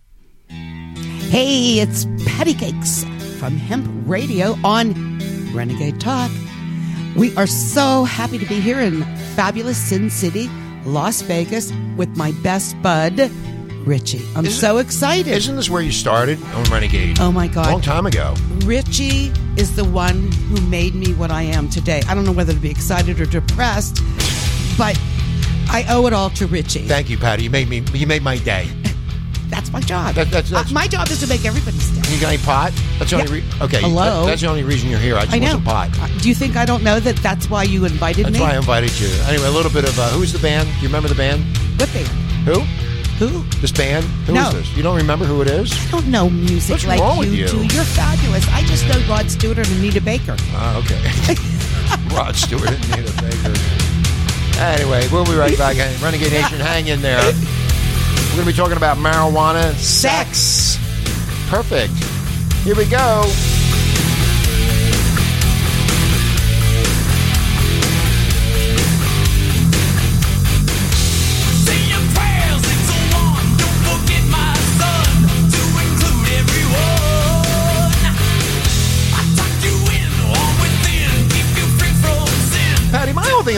Hey, 1.30 1.80
it's 1.80 2.04
Patti 2.26 2.52
Cakes 2.52 3.04
from 3.38 3.56
Hemp 3.56 3.88
Radio 4.06 4.58
on 4.62 4.92
Renegade 5.54 5.98
Talk. 5.98 6.30
We 7.16 7.34
are 7.36 7.46
so 7.46 8.04
happy 8.04 8.38
to 8.38 8.46
be 8.46 8.60
here 8.60 8.80
in 8.80 9.02
fabulous 9.36 9.76
Sin 9.76 10.08
City, 10.10 10.48
Las 10.84 11.20
Vegas, 11.22 11.72
with 11.96 12.16
my 12.16 12.32
best 12.42 12.80
bud, 12.82 13.30
Richie. 13.84 14.24
I'm 14.34 14.46
Isn't- 14.46 14.60
so 14.60 14.78
excited. 14.78 15.32
Isn't 15.34 15.56
this 15.56 15.68
where 15.68 15.82
you 15.82 15.92
started 15.92 16.42
on 16.54 16.64
Renegade? 16.64 17.20
Oh, 17.20 17.30
my 17.30 17.48
God. 17.48 17.70
Long 17.70 17.80
time 17.82 18.06
ago. 18.06 18.34
Richie 18.64 19.30
is 19.56 19.76
the 19.76 19.84
one 19.84 20.32
who 20.32 20.60
made 20.62 20.94
me 20.94 21.12
what 21.14 21.30
I 21.30 21.42
am 21.42 21.68
today. 21.68 22.00
I 22.08 22.14
don't 22.14 22.24
know 22.24 22.32
whether 22.32 22.54
to 22.54 22.58
be 22.60 22.70
excited 22.70 23.20
or 23.20 23.26
depressed, 23.26 24.00
but 24.78 24.98
I 25.68 25.84
owe 25.90 26.06
it 26.06 26.12
all 26.14 26.30
to 26.30 26.46
Richie. 26.46 26.86
Thank 26.86 27.10
you, 27.10 27.18
Patti. 27.18 27.42
You 27.44 27.50
made 27.50 27.68
me. 27.68 27.82
You 27.92 28.06
made 28.06 28.22
my 28.22 28.38
day. 28.38 28.68
That's 29.52 29.70
my 29.70 29.80
job. 29.80 30.14
That- 30.14 30.30
that's- 30.30 30.50
that's- 30.50 30.70
Uh, 30.70 30.74
my 30.74 30.88
job 30.88 31.08
is 31.10 31.20
to 31.20 31.26
make 31.26 31.44
everybody 31.44 31.78
stay. 31.78 32.00
You 32.12 32.18
got 32.20 32.28
any 32.32 32.38
pot? 32.42 32.72
That's 32.98 33.10
the 33.10 33.18
only. 33.20 33.40
Yeah. 33.40 33.44
Re- 33.60 33.64
okay. 33.66 33.80
Hello? 33.82 34.20
that- 34.24 34.26
that's 34.30 34.40
the 34.40 34.48
only 34.48 34.64
reason 34.64 34.88
you're 34.88 34.98
here. 34.98 35.16
I 35.16 35.26
just 35.26 35.34
I 35.34 35.38
want 35.38 35.44
know. 35.44 35.52
some 35.58 35.64
pot. 35.64 35.88
Uh, 36.00 36.08
Do 36.22 36.28
you 36.30 36.34
think 36.34 36.56
I 36.56 36.64
don't 36.64 36.82
know 36.82 36.98
that 36.98 37.16
that's 37.16 37.50
why 37.50 37.62
you 37.64 37.84
invited 37.84 38.24
That's 38.24 38.32
me? 38.32 38.38
That's 38.38 38.48
why 38.50 38.54
I 38.54 38.58
invited 38.58 38.98
you. 38.98 39.08
Anyway, 39.28 39.46
a 39.46 39.50
little 39.50 39.70
bit 39.70 39.84
of 39.84 39.98
uh, 39.98 40.08
who's 40.08 40.32
the 40.32 40.38
band? 40.38 40.66
Do 40.68 40.80
you 40.80 40.88
remember 40.88 41.08
the 41.10 41.14
band? 41.14 41.44
What 41.78 41.92
they? 41.92 42.04
Who? 42.46 42.60
Who? 43.18 43.44
This 43.60 43.70
band? 43.70 44.04
Who 44.26 44.32
is 44.34 44.40
No. 44.42 44.50
this? 44.52 44.74
You 44.74 44.82
don't 44.82 44.96
remember 44.96 45.26
who 45.26 45.42
it 45.42 45.48
is? 45.48 45.70
I 45.70 45.90
don't 45.90 46.08
know 46.08 46.28
music 46.30 46.70
What's 46.72 46.86
like 46.86 46.98
wrong 47.00 47.18
with 47.18 47.28
you, 47.32 47.42
you? 47.44 47.48
do. 47.68 47.74
You're 47.74 47.84
fabulous. 47.84 48.48
I 48.48 48.62
just 48.62 48.88
know 48.88 48.98
Rod 49.08 49.30
Stewart 49.30 49.58
and 49.58 49.68
Anita 49.78 50.00
Baker. 50.00 50.34
Ah, 50.56 50.76
okay. 50.78 50.98
Rod 52.16 52.34
Stewart 52.34 52.70
and 52.70 52.80
Nita 52.90 53.12
Baker. 53.22 53.54
Anyway, 54.58 55.06
we'll 55.12 55.24
be 55.26 55.34
right 55.34 55.56
back. 55.58 55.76
Renegade 56.02 56.32
Nation, 56.32 56.58
hang 56.60 56.86
in 56.88 57.02
there. 57.02 57.20
We're 58.32 58.36
going 58.36 58.46
to 58.46 58.52
be 58.54 58.56
talking 58.56 58.78
about 58.78 58.96
marijuana, 58.96 59.74
sex. 59.74 60.78
Perfect. 61.50 61.92
Here 62.64 62.74
we 62.74 62.86
go. 62.86 63.51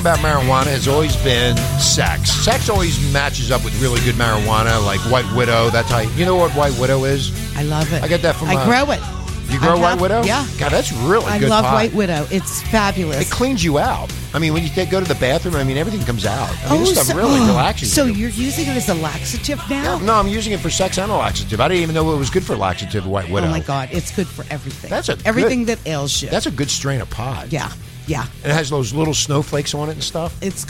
About 0.04 0.18
marijuana 0.18 0.66
has 0.66 0.86
always 0.86 1.16
been 1.24 1.56
sex. 1.80 2.30
Sex 2.30 2.68
always 2.68 3.00
matches 3.10 3.50
up 3.50 3.64
with 3.64 3.72
really 3.80 3.98
good 4.02 4.14
marijuana, 4.16 4.84
like 4.84 5.00
White 5.10 5.24
Widow, 5.34 5.70
that 5.70 5.86
type. 5.86 6.10
You 6.14 6.26
know 6.26 6.36
what 6.36 6.52
White 6.52 6.78
Widow 6.78 7.04
is? 7.04 7.32
I 7.56 7.62
love 7.62 7.90
it. 7.90 8.02
I 8.02 8.08
get 8.08 8.20
that 8.20 8.36
from, 8.36 8.48
I 8.48 8.56
uh, 8.56 8.66
grow 8.66 8.92
it. 8.92 9.00
You 9.50 9.58
grow 9.58 9.70
I 9.70 9.80
White 9.80 9.88
have- 9.92 10.00
Widow? 10.02 10.22
Yeah. 10.24 10.46
God, 10.58 10.72
that's 10.72 10.92
really 10.92 11.24
I 11.24 11.38
good 11.38 11.48
love 11.48 11.64
pot. 11.64 11.72
White 11.72 11.94
Widow. 11.94 12.26
It's 12.30 12.60
fabulous. 12.64 13.26
It 13.26 13.32
cleans 13.32 13.64
you 13.64 13.78
out. 13.78 14.12
I 14.34 14.38
mean, 14.40 14.52
when 14.52 14.62
you 14.62 14.68
take, 14.68 14.90
go 14.90 15.00
to 15.00 15.08
the 15.08 15.14
bathroom, 15.14 15.54
I 15.54 15.64
mean, 15.64 15.78
everything 15.78 16.04
comes 16.04 16.26
out. 16.26 16.54
I 16.66 16.72
mean, 16.72 16.80
this 16.80 16.92
stuff 16.92 17.06
so, 17.06 17.16
really 17.16 17.38
oh, 17.40 17.46
relaxes 17.46 17.90
So 17.90 18.04
you. 18.04 18.12
you're 18.12 18.28
using 18.30 18.66
it 18.66 18.76
as 18.76 18.90
a 18.90 18.94
laxative 18.94 19.58
now? 19.70 19.98
No, 20.00 20.12
I'm 20.16 20.28
using 20.28 20.52
it 20.52 20.60
for 20.60 20.68
sex 20.68 20.98
and 20.98 21.10
a 21.10 21.14
laxative. 21.14 21.62
I 21.62 21.68
didn't 21.68 21.82
even 21.82 21.94
know 21.94 22.12
it 22.12 22.18
was 22.18 22.28
good 22.28 22.44
for 22.44 22.56
laxative, 22.56 23.06
White 23.06 23.30
Widow. 23.30 23.46
Oh 23.46 23.50
my 23.50 23.60
God, 23.60 23.88
it's 23.90 24.14
good 24.14 24.26
for 24.26 24.44
everything. 24.50 24.90
That's 24.90 25.08
a 25.08 25.16
everything 25.24 25.64
good- 25.64 25.78
that 25.78 25.88
ails 25.88 26.20
you. 26.20 26.28
That's 26.28 26.44
a 26.46 26.50
good 26.50 26.68
strain 26.70 27.00
of 27.00 27.08
pod. 27.08 27.50
yeah, 27.54 27.72
yeah. 28.06 28.26
And 28.42 28.52
it 28.52 28.54
has 28.54 28.70
those 28.70 28.92
little 28.92 29.14
snowflakes 29.14 29.74
on 29.74 29.88
it 29.88 29.92
and 29.92 30.02
stuff. 30.02 30.36
It's 30.42 30.66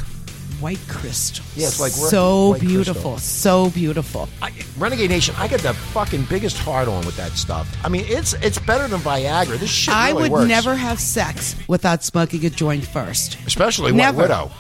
white 0.61 0.81
crystal. 0.89 1.45
Yeah, 1.57 1.67
it's 1.67 1.81
like 1.81 1.93
so 1.93 2.49
white 2.51 2.61
crystal. 2.61 2.69
beautiful, 2.69 3.19
so 3.19 3.71
beautiful. 3.71 4.29
I, 4.41 4.53
Renegade 4.79 5.11
Nation, 5.11 5.35
I 5.39 5.49
get 5.49 5.61
the 5.61 5.75
fucking 5.75 6.25
biggest 6.25 6.57
hard 6.59 6.89
on 6.89 7.05
with 7.05 7.17
that 7.17 7.33
stuff. 7.33 7.69
I 7.85 7.89
mean, 7.89 8.05
it's 8.07 8.35
it's 8.35 8.59
better 8.59 8.89
than 8.89 9.01
Viagra. 9.01 9.59
This 9.59 9.71
shit 9.71 9.95
I 9.95 10.13
would 10.13 10.31
works. 10.31 10.49
never 10.49 10.75
have 10.75 11.01
sex 11.01 11.57
without 11.69 12.03
smoking 12.03 12.45
a 12.47 12.51
joint 12.51 12.87
first. 12.87 13.39
Especially 13.47 13.93
White 13.93 14.15
Widow. 14.15 14.51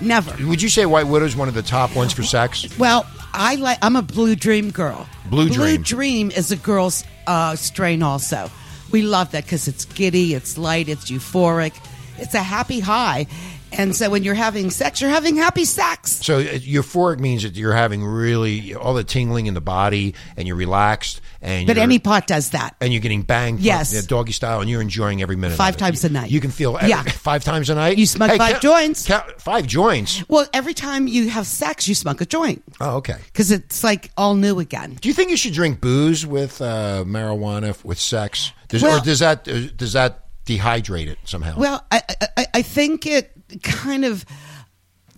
Never. 0.00 0.34
Would 0.48 0.60
you 0.60 0.68
say 0.68 0.84
White 0.86 1.06
Widow 1.06 1.26
is 1.26 1.36
one 1.36 1.46
of 1.46 1.54
the 1.54 1.62
top 1.62 1.94
ones 1.94 2.12
for 2.12 2.24
sex? 2.24 2.66
Well, 2.76 3.06
I 3.32 3.54
like. 3.54 3.78
I'm 3.82 3.94
a 3.94 4.02
Blue 4.02 4.34
Dream 4.34 4.70
girl. 4.70 5.06
Blue 5.30 5.48
Dream. 5.48 5.58
Blue 5.58 5.78
Dream 5.78 6.30
is 6.32 6.50
a 6.50 6.56
girl's 6.56 7.04
uh, 7.28 7.54
strain. 7.54 8.02
Also, 8.02 8.50
we 8.92 9.02
love 9.02 9.32
that 9.32 9.44
because 9.44 9.68
it's 9.68 9.84
giddy, 9.84 10.34
it's 10.34 10.56
light, 10.56 10.88
it's 10.88 11.10
euphoric, 11.10 11.74
it's 12.18 12.34
a 12.34 12.42
happy 12.42 12.80
high, 12.80 13.26
and 13.72 13.94
so 13.96 14.10
when 14.10 14.22
you're 14.24 14.34
having 14.34 14.70
sex, 14.70 15.00
you're 15.00 15.10
having 15.10 15.36
happy 15.36 15.64
sex. 15.64 16.10
So 16.24 16.38
uh, 16.38 16.42
euphoric 16.42 17.18
means 17.18 17.42
that 17.42 17.54
you're 17.56 17.72
having 17.74 18.04
really 18.04 18.74
all 18.74 18.94
the 18.94 19.04
tingling 19.04 19.46
in 19.46 19.54
the 19.54 19.60
body 19.60 20.14
and 20.36 20.46
you're 20.46 20.56
relaxed 20.56 21.20
and 21.40 21.66
But 21.66 21.78
any 21.78 21.98
pot 21.98 22.26
does 22.26 22.50
that. 22.50 22.76
and 22.80 22.92
you're 22.92 23.02
getting 23.02 23.22
banged 23.22 23.60
Yes. 23.60 24.06
doggy 24.06 24.32
style 24.32 24.60
and 24.60 24.70
you're 24.70 24.80
enjoying 24.82 25.22
every 25.22 25.36
minute 25.36 25.54
of 25.54 25.58
Five 25.58 25.76
times 25.76 26.04
a 26.04 26.08
night. 26.08 26.30
You 26.30 26.40
can 26.40 26.50
feel 26.50 26.76
every, 26.76 26.90
Yeah. 26.90 27.02
five 27.02 27.42
times 27.44 27.68
a 27.70 27.74
night. 27.74 27.98
You 27.98 28.06
smoke 28.06 28.30
five 28.36 28.52
count- 28.52 28.62
joints. 28.62 29.06
count- 29.06 29.40
five 29.40 29.66
joints. 29.66 30.22
Well, 30.28 30.46
every 30.52 30.74
time 30.74 31.06
you 31.08 31.30
have 31.30 31.46
sex, 31.46 31.88
you 31.88 31.94
smoke 31.94 32.20
a 32.20 32.26
joint 32.26 32.62
Oh, 32.80 32.96
okay. 32.96 33.16
because 33.26 33.50
it's 33.50 33.82
like 33.82 34.10
all 34.16 34.34
new 34.34 34.58
again. 34.60 34.98
Do 35.00 35.08
you 35.08 35.14
think 35.14 35.30
you 35.30 35.36
should 35.36 35.52
drink 35.54 35.80
booze 35.80 36.24
with 36.26 36.60
uh, 36.62 37.04
marijuana 37.06 37.76
with 37.84 37.98
sex? 37.98 38.52
Does, 38.68 38.82
Well- 38.82 38.98
or 38.98 39.00
does 39.00 39.18
that 39.18 39.46
uh, 39.48 39.68
does 39.76 39.92
that 39.94 40.21
dehydrate 40.46 41.06
it 41.06 41.18
somehow? 41.24 41.56
Well, 41.56 41.84
I, 41.90 42.02
I, 42.36 42.46
I 42.54 42.62
think 42.62 43.06
it 43.06 43.32
kind 43.62 44.04
of 44.04 44.24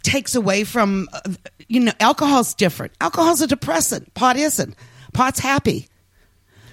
takes 0.03 0.35
away 0.35 0.65
from, 0.65 1.09
you 1.69 1.81
know, 1.81 1.93
alcohol's 2.01 2.55
different. 2.55 2.93
Alcohol's 3.01 3.41
a 3.41 3.47
depressant. 3.47 4.13
Pot 4.15 4.37
isn't. 4.37 4.75
Pot's 5.13 5.39
happy. 5.41 5.89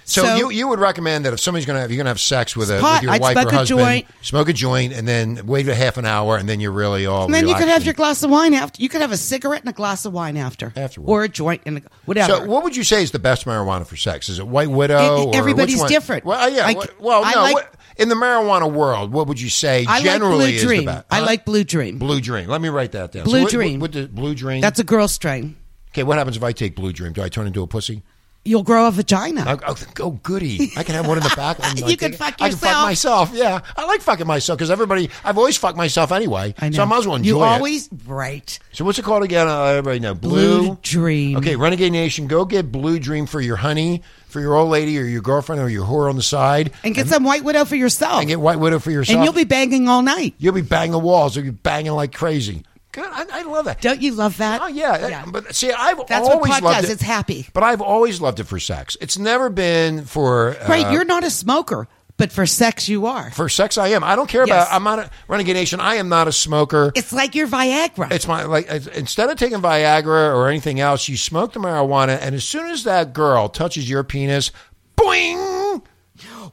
so, 0.04 0.24
so- 0.24 0.36
you 0.36 0.50
you 0.50 0.68
would 0.68 0.80
recommend 0.80 1.24
that 1.26 1.32
if 1.34 1.40
somebody's 1.40 1.66
gonna 1.66 1.80
have 1.80 1.92
you're 1.92 1.98
gonna 1.98 2.10
have 2.10 2.20
sex 2.20 2.58
with 2.58 2.70
a 2.72 2.80
Pot, 2.82 2.96
with 2.96 3.04
your 3.04 3.12
I'd 3.14 3.22
wife 3.22 3.34
smoke 3.34 3.46
or 3.46 3.50
a 3.50 3.58
husband, 3.60 3.80
joint. 3.80 4.08
smoke 4.22 4.50
a 4.50 4.54
joint, 4.54 4.92
and 4.94 5.08
then 5.08 5.46
wait 5.46 5.68
a 5.70 5.76
half 5.76 5.98
an 5.98 6.06
hour, 6.06 6.36
and 6.38 6.50
then 6.50 6.60
you're 6.60 6.72
really 6.72 7.06
all. 7.06 7.26
And 7.26 7.34
then 7.34 7.48
you 7.48 7.56
could 7.56 7.68
have 7.70 7.86
your 7.86 7.94
glass 7.94 8.22
of 8.24 8.32
wine 8.32 8.54
after. 8.56 8.82
You 8.82 8.90
could 8.90 9.00
have 9.02 9.12
a 9.12 9.18
cigarette 9.18 9.62
and 9.62 9.70
a 9.70 9.74
glass 9.74 10.04
of 10.06 10.12
wine 10.12 10.36
after. 10.38 10.74
Afterward. 10.76 11.08
Or 11.10 11.24
a 11.24 11.30
joint 11.30 11.62
and 11.68 11.78
a, 11.78 11.82
whatever. 12.06 12.34
So, 12.34 12.46
what 12.46 12.64
would 12.64 12.76
you 12.76 12.84
say 12.84 13.04
is 13.04 13.12
the 13.12 13.20
best 13.20 13.46
marijuana 13.46 13.86
for 13.86 13.96
sex? 13.96 14.28
Is 14.28 14.40
it 14.40 14.48
White 14.48 14.72
Widow? 14.72 15.22
It- 15.22 15.26
or 15.28 15.36
everybody's 15.36 15.84
different. 15.86 16.26
Well, 16.26 16.50
yeah. 16.50 16.68
I- 16.68 16.76
well, 17.00 17.24
I 17.24 17.34
no. 17.36 17.42
like- 17.44 17.54
what, 17.54 17.76
in 17.98 18.10
the 18.10 18.16
marijuana 18.16 18.72
world, 18.72 19.12
what 19.12 19.28
would 19.28 19.40
you 19.40 19.50
say 19.50 19.86
I 19.86 19.96
like 19.96 20.04
generally 20.04 20.38
Blue 20.38 20.46
is 20.46 20.62
the 20.62 20.68
Dream. 20.68 20.86
best? 20.86 21.06
I 21.10 21.20
like 21.22 21.46
Blue 21.46 21.64
Dream. 21.64 21.98
Blue 21.98 22.22
Dream. 22.22 22.48
Let 22.48 22.62
me 22.62 22.70
write 22.70 22.92
that 22.94 23.12
down. 23.12 23.24
Blue 23.24 23.44
what, 23.44 23.52
Dream. 23.52 23.80
What, 23.80 23.94
what 23.96 24.02
the 24.04 24.08
Blue 24.08 24.36
Dream? 24.36 24.62
That's 24.62 24.80
a 24.80 24.84
girl 24.84 25.08
strain. 25.08 25.56
okay. 25.90 26.04
What 26.04 26.18
happens 26.18 26.38
if 26.38 26.44
I 26.44 26.52
take 26.52 26.76
Blue 26.76 26.94
Dream? 26.94 27.14
Do 27.14 27.22
I 27.22 27.30
turn 27.30 27.48
into 27.48 27.62
a 27.62 27.68
pussy? 27.68 28.04
You'll 28.44 28.64
grow 28.64 28.88
a 28.88 28.92
vagina. 28.92 29.44
Oh, 29.48 29.60
oh, 29.68 29.76
oh, 30.00 30.10
goody! 30.24 30.72
I 30.76 30.82
can 30.82 30.96
have 30.96 31.08
one 31.08 31.18
in 31.18 31.24
the 31.24 31.32
back. 31.36 31.58
and, 31.64 31.78
You 31.80 31.86
like, 31.86 32.00
can 32.00 32.14
fuck 32.14 32.42
I 32.42 32.50
can 32.50 32.58
fuck 32.58 32.82
myself. 32.84 33.32
Yeah, 33.36 33.60
I 33.78 33.86
like 33.86 34.02
fucking 34.02 34.26
myself 34.26 34.58
because 34.58 34.72
everybody. 34.72 35.12
I've 35.24 35.38
always 35.38 35.58
fucked 35.58 35.78
myself 35.78 36.12
anyway. 36.12 36.56
I 36.58 36.70
know. 36.70 36.78
So 36.78 36.82
I 36.82 36.86
might 36.86 36.98
as 36.98 37.08
well 37.08 37.18
enjoy 37.18 37.28
you 37.38 37.44
it. 37.44 37.46
always 37.46 37.88
right. 38.08 38.58
So 38.72 38.84
what's 38.84 38.98
it 38.98 39.04
called 39.06 39.22
again? 39.24 39.48
Uh, 39.48 39.66
everybody 39.66 40.00
know 40.00 40.16
Blue, 40.16 40.64
Blue 40.70 40.78
Dream. 40.82 41.38
Okay, 41.38 41.56
Renegade 41.56 41.92
Nation, 41.92 42.26
go 42.26 42.44
get 42.46 42.72
Blue 42.72 42.98
Dream 42.98 43.28
for 43.28 43.40
your 43.42 43.58
honey, 43.58 44.02
for 44.28 44.40
your 44.40 44.56
old 44.56 44.72
lady, 44.72 44.98
or 44.98 45.04
your 45.04 45.22
girlfriend, 45.22 45.62
or 45.62 45.70
your 45.70 45.86
whore 45.86 46.10
on 46.10 46.16
the 46.16 46.24
side, 46.24 46.72
And 46.84 46.96
get 46.96 47.08
some 47.10 47.24
White 47.24 47.44
Widow 47.44 47.66
for 47.66 47.76
yourself. 47.76 48.22
and 48.22 48.28
get 48.28 48.40
White 48.40 48.60
Widow 48.60 48.80
for 48.80 48.90
yourself. 48.90 49.18
And 49.18 49.24
you'll 49.24 49.34
be 49.36 49.44
banging 49.44 49.88
all 49.88 50.02
night. 50.02 50.34
you'll 50.40 50.56
be 50.56 50.62
banging 50.62 50.94
the 50.94 51.00
walls. 51.00 51.36
You'll 51.36 51.46
be 51.46 51.52
banging 51.52 51.92
like 51.92 52.12
crazy. 52.12 52.64
Good, 52.92 53.06
I, 53.10 53.26
I 53.32 53.42
love 53.44 53.66
that. 53.66 53.80
Don't 53.82 54.02
you 54.02 54.14
love 54.14 54.38
that? 54.38 54.62
Oh 54.62 54.68
yeah, 54.68 55.24
but 55.26 55.56
see, 55.56 55.72
I've 55.72 55.98
That's 56.08 56.26
what 56.28 56.34
always 56.36 56.52
pot 56.52 56.64
loved 56.64 56.82
does. 56.82 56.90
it. 56.90 56.94
It's 56.94 57.02
happy. 57.02 57.48
But 57.54 57.64
I've 57.64 57.82
always 57.82 58.20
loved 58.20 58.40
it 58.40 58.46
for 58.46 58.60
sex. 58.60 58.98
It's 59.00 59.18
never 59.18 59.50
been 59.50 60.04
for 60.06 60.58
uh, 60.58 60.68
Right, 60.68 60.92
you're 60.92 61.06
not 61.06 61.24
a 61.24 61.30
smoker, 61.30 61.88
but 62.18 62.32
for 62.34 62.46
sex 62.46 62.90
you 62.90 63.06
are. 63.06 63.32
for 63.32 63.48
sex. 63.48 63.78
I 63.78 63.90
am. 63.90 64.04
I 64.04 64.16
don't 64.18 64.28
care 64.28 64.46
Yes. 64.46 64.68
about. 64.68 64.76
I'm 64.76 64.84
not 64.84 65.00
a 65.00 65.10
Renegade 65.30 65.56
Nation. 65.56 65.80
I 65.80 65.96
am 65.96 66.10
not 66.10 66.28
a 66.28 66.32
smoker. 66.34 66.92
It's 66.96 67.14
like 67.14 67.34
your 67.34 67.48
Viagra. 67.48 68.12
It's 68.12 68.28
my 68.28 68.44
like 68.44 68.68
instead 68.70 69.30
of 69.30 69.38
taking 69.38 69.60
Viagra 69.60 70.36
or 70.36 70.50
anything 70.50 70.80
else, 70.82 71.08
you 71.08 71.16
smoke 71.16 71.54
the 71.54 71.60
marijuana, 71.62 72.18
and 72.22 72.36
as 72.36 72.44
soon 72.44 72.68
as 72.72 72.84
that 72.84 73.14
girl 73.14 73.48
touches 73.48 73.90
your 73.90 74.04
penis, 74.04 74.52
boing. 74.98 75.82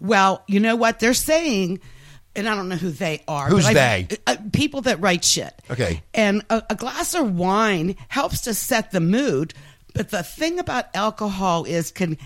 well, 0.00 0.42
you 0.46 0.60
know 0.60 0.76
what 0.76 1.00
they're 1.00 1.14
saying, 1.14 1.80
and 2.38 2.48
I 2.48 2.54
don't 2.54 2.68
know 2.68 2.76
who 2.76 2.90
they 2.90 3.22
are. 3.28 3.48
Who's 3.48 3.66
they? 3.68 4.08
uh, 4.26 4.36
people 4.52 4.80
that 4.82 5.00
write 5.00 5.24
shit. 5.24 5.52
Okay. 5.70 6.02
And 6.14 6.42
a, 6.48 6.62
a 6.70 6.74
glass 6.74 7.14
of 7.14 7.36
wine 7.36 7.96
helps 8.08 8.42
to 8.42 8.54
set 8.54 8.90
the 8.92 9.00
mood, 9.00 9.52
but 9.94 10.10
the 10.10 10.22
thing 10.22 10.58
about 10.58 10.86
alcohol 10.94 11.64
is 11.64 11.90
can 11.90 12.16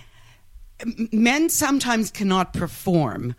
men 1.12 1.48
sometimes 1.48 2.10
cannot 2.10 2.52
perform 2.52 3.34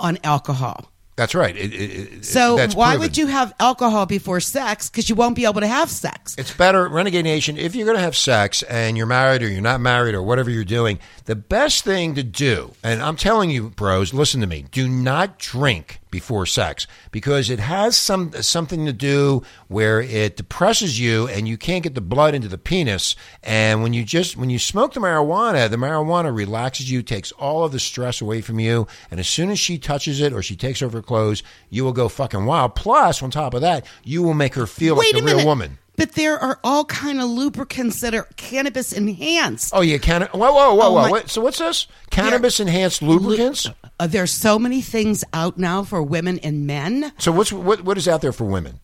on 0.00 0.18
alcohol. 0.24 0.90
That's 1.16 1.34
right. 1.34 1.56
It, 1.56 1.72
it, 1.72 1.90
it- 1.90 2.24
So 2.26 2.56
why 2.74 2.90
proven. 2.90 3.00
would 3.00 3.16
you 3.16 3.26
have 3.26 3.54
alcohol 3.58 4.04
before 4.04 4.38
sex? 4.40 4.90
Because 4.90 5.08
you 5.08 5.14
won't 5.14 5.34
be 5.34 5.46
able 5.46 5.62
to 5.62 5.66
have 5.66 5.88
sex. 5.90 6.34
It's 6.36 6.52
better, 6.54 6.86
Renegade 6.88 7.24
Nation, 7.24 7.56
if 7.56 7.74
you're 7.74 7.86
going 7.86 7.96
to 7.96 8.02
have 8.02 8.14
sex 8.16 8.62
and 8.64 8.98
you're 8.98 9.06
married 9.06 9.42
or 9.42 9.48
you're 9.48 9.62
not 9.62 9.80
married 9.80 10.14
or 10.14 10.22
whatever 10.22 10.50
you're 10.50 10.64
doing, 10.64 10.98
the 11.24 11.34
best 11.34 11.84
thing 11.84 12.14
to 12.16 12.22
do, 12.22 12.72
and 12.82 13.00
I'm 13.02 13.16
telling 13.16 13.48
you, 13.48 13.70
bros, 13.70 14.12
listen 14.12 14.42
to 14.42 14.46
me, 14.46 14.66
do 14.70 14.88
not 14.88 15.38
drink 15.38 16.00
before 16.16 16.46
sex 16.46 16.86
because 17.10 17.50
it 17.50 17.58
has 17.58 17.94
some 17.94 18.32
something 18.40 18.86
to 18.86 18.92
do 18.92 19.42
where 19.68 20.00
it 20.00 20.34
depresses 20.34 20.98
you 20.98 21.28
and 21.28 21.46
you 21.46 21.58
can't 21.58 21.82
get 21.82 21.94
the 21.94 22.00
blood 22.00 22.34
into 22.34 22.48
the 22.48 22.56
penis. 22.56 23.16
And 23.42 23.82
when 23.82 23.92
you 23.92 24.02
just 24.02 24.34
when 24.34 24.48
you 24.48 24.58
smoke 24.58 24.94
the 24.94 25.00
marijuana, 25.00 25.68
the 25.68 25.76
marijuana 25.76 26.34
relaxes 26.34 26.90
you, 26.90 27.02
takes 27.02 27.32
all 27.32 27.64
of 27.64 27.72
the 27.72 27.78
stress 27.78 28.22
away 28.22 28.40
from 28.40 28.58
you, 28.58 28.86
and 29.10 29.20
as 29.20 29.28
soon 29.28 29.50
as 29.50 29.58
she 29.58 29.76
touches 29.76 30.22
it 30.22 30.32
or 30.32 30.40
she 30.42 30.56
takes 30.56 30.80
off 30.80 30.94
her 30.94 31.02
clothes, 31.02 31.42
you 31.68 31.84
will 31.84 31.92
go 31.92 32.08
fucking 32.08 32.46
wild. 32.46 32.74
Plus, 32.74 33.22
on 33.22 33.30
top 33.30 33.52
of 33.52 33.60
that, 33.60 33.84
you 34.02 34.22
will 34.22 34.32
make 34.32 34.54
her 34.54 34.66
feel 34.66 34.96
Wait 34.96 35.12
like 35.12 35.20
a 35.20 35.24
a 35.24 35.26
real 35.26 35.36
minute. 35.36 35.46
woman. 35.46 35.78
But 35.96 36.12
there 36.12 36.38
are 36.38 36.58
all 36.62 36.84
kind 36.84 37.20
of 37.20 37.28
lubricants 37.28 38.00
that 38.00 38.14
are 38.14 38.28
cannabis 38.36 38.92
enhanced. 38.92 39.72
Oh, 39.74 39.80
yeah, 39.80 39.96
can 39.98 40.22
whoa, 40.32 40.52
whoa, 40.52 40.74
whoa, 40.74 40.86
Oh, 40.86 40.92
whoa. 40.92 41.08
my- 41.08 41.22
so 41.26 41.40
what's 41.40 41.58
this? 41.58 41.86
Cannabis 42.10 42.60
enhanced 42.60 43.00
lubricants. 43.02 43.68
Uh, 43.98 44.06
there's 44.06 44.30
so 44.30 44.58
many 44.58 44.82
things 44.82 45.24
out 45.32 45.56
now 45.58 45.82
for 45.82 46.02
women 46.02 46.38
and 46.40 46.66
men. 46.66 47.12
So 47.18 47.32
what's 47.32 47.50
what 47.52 47.80
what 47.82 47.96
is 47.96 48.06
out 48.06 48.20
there 48.20 48.32
for 48.32 48.44
women? 48.44 48.80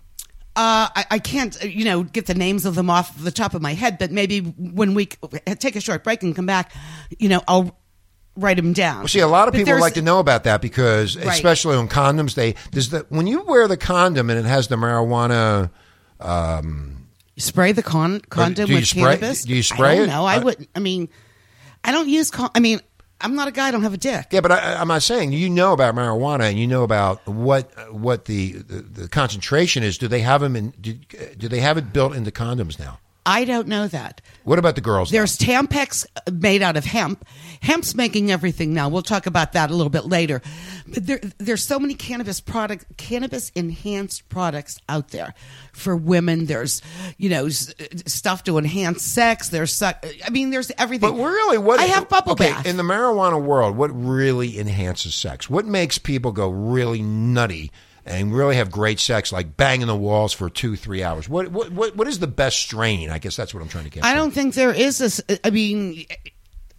Uh, 0.54 0.88
I, 0.94 1.04
I 1.12 1.18
can't, 1.18 1.56
uh, 1.62 1.66
you 1.66 1.84
know, 1.84 2.02
get 2.02 2.26
the 2.26 2.34
names 2.34 2.66
of 2.66 2.74
them 2.74 2.90
off 2.90 3.16
the 3.22 3.30
top 3.30 3.54
of 3.54 3.62
my 3.62 3.72
head, 3.74 3.96
but 3.98 4.10
maybe 4.10 4.40
when 4.40 4.92
we 4.94 5.06
take 5.58 5.76
a 5.76 5.80
short 5.80 6.04
break 6.04 6.22
and 6.22 6.36
come 6.36 6.44
back, 6.44 6.72
you 7.18 7.28
know, 7.30 7.42
I'll 7.48 7.74
write 8.36 8.56
them 8.58 8.72
down. 8.74 8.98
Well, 8.98 9.08
see, 9.08 9.20
a 9.20 9.26
lot 9.26 9.48
of 9.48 9.52
But 9.52 9.58
people 9.64 9.80
like 9.80 9.94
to 9.94 10.02
know 10.02 10.18
about 10.18 10.44
that 10.44 10.60
because, 10.60 11.16
Right. 11.16 11.26
especially 11.28 11.76
on 11.76 11.88
condoms, 11.88 12.34
they 12.34 12.54
does 12.70 12.88
the 12.90 13.06
when 13.10 13.26
you 13.26 13.42
wear 13.42 13.66
the 13.68 13.76
condom 13.78 14.28
and 14.30 14.38
it 14.38 14.44
has 14.46 14.68
the 14.68 14.76
marijuana. 14.76 15.70
Spray 17.36 17.72
the 17.72 17.82
con- 17.82 18.20
condom 18.28 18.66
do 18.66 18.72
you 18.72 18.78
with 18.78 18.86
spray- 18.88 19.02
cannabis. 19.16 19.44
do 19.44 19.54
you 19.54 19.62
spray 19.62 19.90
I 19.90 19.94
don't 19.96 20.04
it? 20.04 20.06
know. 20.08 20.24
I 20.24 20.38
wouldn't. 20.38 20.68
I 20.74 20.80
mean, 20.80 21.08
I 21.84 21.92
don't 21.92 22.08
use. 22.08 22.30
Con- 22.30 22.50
I 22.54 22.60
mean, 22.60 22.80
I'm 23.20 23.34
not 23.34 23.48
a 23.48 23.52
guy. 23.52 23.68
I 23.68 23.70
don't 23.70 23.82
have 23.82 23.94
a 23.94 23.98
dick. 23.98 24.26
Yeah, 24.30 24.40
but 24.40 24.52
I, 24.52 24.74
I'm 24.74 24.88
not 24.88 25.02
saying 25.02 25.32
you 25.32 25.48
know 25.48 25.72
about 25.72 25.94
marijuana 25.94 26.42
and 26.50 26.58
you 26.58 26.66
know 26.66 26.82
about 26.82 27.26
what 27.26 27.70
what 27.92 28.24
the 28.26 28.52
the, 28.52 28.82
the 28.82 29.08
concentration 29.08 29.82
is. 29.82 29.98
Do 29.98 30.08
they 30.08 30.20
have 30.20 30.40
them 30.40 30.56
in? 30.56 30.70
Do, 30.80 30.94
do 31.36 31.48
they 31.48 31.60
have 31.60 31.78
it 31.78 31.92
built 31.92 32.14
into 32.14 32.30
condoms 32.30 32.78
now? 32.78 32.98
I 33.24 33.44
don't 33.44 33.68
know 33.68 33.86
that. 33.88 34.20
What 34.44 34.58
about 34.58 34.74
the 34.74 34.80
girls? 34.80 35.10
There's 35.10 35.38
Tampax 35.38 36.04
made 36.32 36.62
out 36.62 36.76
of 36.76 36.84
hemp. 36.84 37.24
Hemp's 37.60 37.94
making 37.94 38.32
everything 38.32 38.74
now. 38.74 38.88
We'll 38.88 39.02
talk 39.02 39.26
about 39.26 39.52
that 39.52 39.70
a 39.70 39.74
little 39.74 39.90
bit 39.90 40.06
later. 40.06 40.42
But 40.88 41.06
there, 41.06 41.20
there's 41.38 41.62
so 41.62 41.78
many 41.78 41.94
cannabis 41.94 42.40
product, 42.40 42.96
cannabis 42.96 43.50
enhanced 43.54 44.28
products 44.28 44.80
out 44.88 45.10
there 45.10 45.34
for 45.72 45.94
women. 45.94 46.46
There's, 46.46 46.82
you 47.18 47.30
know, 47.30 47.48
stuff 47.48 48.42
to 48.44 48.58
enhance 48.58 49.02
sex. 49.02 49.48
There's, 49.50 49.80
I 49.80 49.94
mean, 50.32 50.50
there's 50.50 50.72
everything. 50.76 51.16
But 51.16 51.22
really, 51.22 51.58
what 51.58 51.78
I 51.78 51.84
have 51.84 52.08
bubble 52.08 52.32
okay, 52.32 52.50
bath. 52.50 52.66
in 52.66 52.76
the 52.76 52.82
marijuana 52.82 53.40
world? 53.40 53.76
What 53.76 53.90
really 53.90 54.58
enhances 54.58 55.14
sex? 55.14 55.48
What 55.48 55.64
makes 55.64 55.98
people 55.98 56.32
go 56.32 56.48
really 56.48 57.02
nutty 57.02 57.70
and 58.04 58.34
really 58.34 58.56
have 58.56 58.70
great 58.70 58.98
sex, 59.00 59.32
like 59.32 59.56
banging 59.56 59.86
the 59.86 59.96
walls 59.96 60.32
for 60.32 60.50
two, 60.50 60.76
three 60.76 61.02
hours? 61.02 61.28
What 61.28 61.48
what 61.52 61.94
what, 61.96 62.08
is 62.08 62.18
the 62.18 62.26
best 62.26 62.58
strain? 62.58 63.10
I 63.10 63.18
guess 63.18 63.36
that's 63.36 63.54
what 63.54 63.62
I'm 63.62 63.68
trying 63.68 63.84
to 63.84 63.90
get. 63.90 64.04
I 64.04 64.10
to. 64.12 64.16
don't 64.16 64.30
think 64.32 64.54
there 64.54 64.72
is 64.72 64.98
this. 64.98 65.20
I 65.44 65.50
mean, 65.50 66.04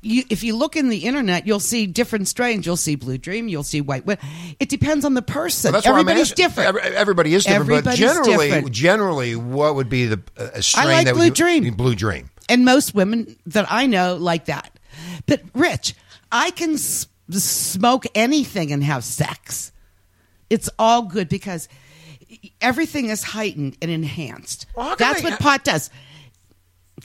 you, 0.01 0.23
if 0.29 0.43
you 0.43 0.55
look 0.55 0.75
in 0.75 0.89
the 0.89 0.97
internet, 1.05 1.47
you'll 1.47 1.59
see 1.61 1.87
different 1.87 2.27
strains. 2.27 2.65
You'll 2.65 2.75
see 2.75 2.95
Blue 2.95 3.17
Dream. 3.17 3.47
You'll 3.47 3.63
see 3.63 3.79
White. 3.81 4.03
It 4.59 4.67
depends 4.69 5.05
on 5.05 5.13
the 5.13 5.21
person. 5.21 5.71
Well, 5.71 5.81
that's 5.81 5.85
why 5.87 5.93
I'm 5.93 5.99
Everybody's 6.01 6.31
different. 6.33 6.67
Every- 6.69 6.81
Everybody 6.81 7.33
is 7.33 7.43
different, 7.45 7.61
Everybody's 7.71 7.85
but 7.85 7.95
generally, 8.13 8.47
different. 8.49 8.71
generally, 8.71 9.35
what 9.37 9.75
would 9.75 9.89
be 9.89 10.07
the 10.07 10.21
uh, 10.37 10.49
a 10.55 10.61
strain 10.61 10.87
like 10.87 11.05
that 11.05 11.15
Blue 11.15 11.25
would 11.25 11.33
Dream. 11.33 11.73
Blue 11.73 11.95
Dream. 11.95 12.29
and 12.49 12.65
most 12.65 12.93
women 12.93 13.37
that 13.45 13.65
I 13.69 13.87
know 13.87 14.15
like 14.17 14.45
that. 14.45 14.77
But 15.25 15.41
Rich, 15.55 15.95
I 16.31 16.51
can 16.51 16.73
s- 16.73 17.07
smoke 17.31 18.05
anything 18.13 18.71
and 18.73 18.83
have 18.83 19.03
sex. 19.03 19.71
It's 20.53 20.69
all 20.77 21.01
good 21.01 21.29
because 21.29 21.67
everything 22.61 23.09
is 23.09 23.23
heightened 23.23 23.75
and 23.81 23.89
enhanced. 23.89 24.67
Well, 24.75 24.95
That's 24.95 25.21
they- 25.21 25.29
what 25.31 25.39
pot 25.39 25.63
does. 25.63 25.89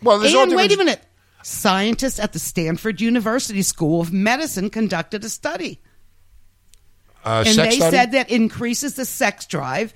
Well, 0.03 0.19
there's 0.19 0.35
And 0.35 0.55
wait 0.55 0.71
a 0.73 0.77
minute. 0.77 1.01
Scientists 1.43 2.19
at 2.21 2.35
the 2.35 2.39
Stanford 2.39 3.01
University 3.01 3.63
School 3.63 4.03
of 4.03 4.13
Medicine 4.13 4.69
conducted 4.69 5.25
a 5.25 5.31
study. 5.31 5.81
Uh, 7.25 7.45
and 7.47 7.59
they 7.59 7.71
study? 7.77 7.97
said 7.97 8.13
that 8.13 8.29
increases 8.31 8.95
the 8.95 9.05
sex 9.07 9.47
drive 9.47 9.95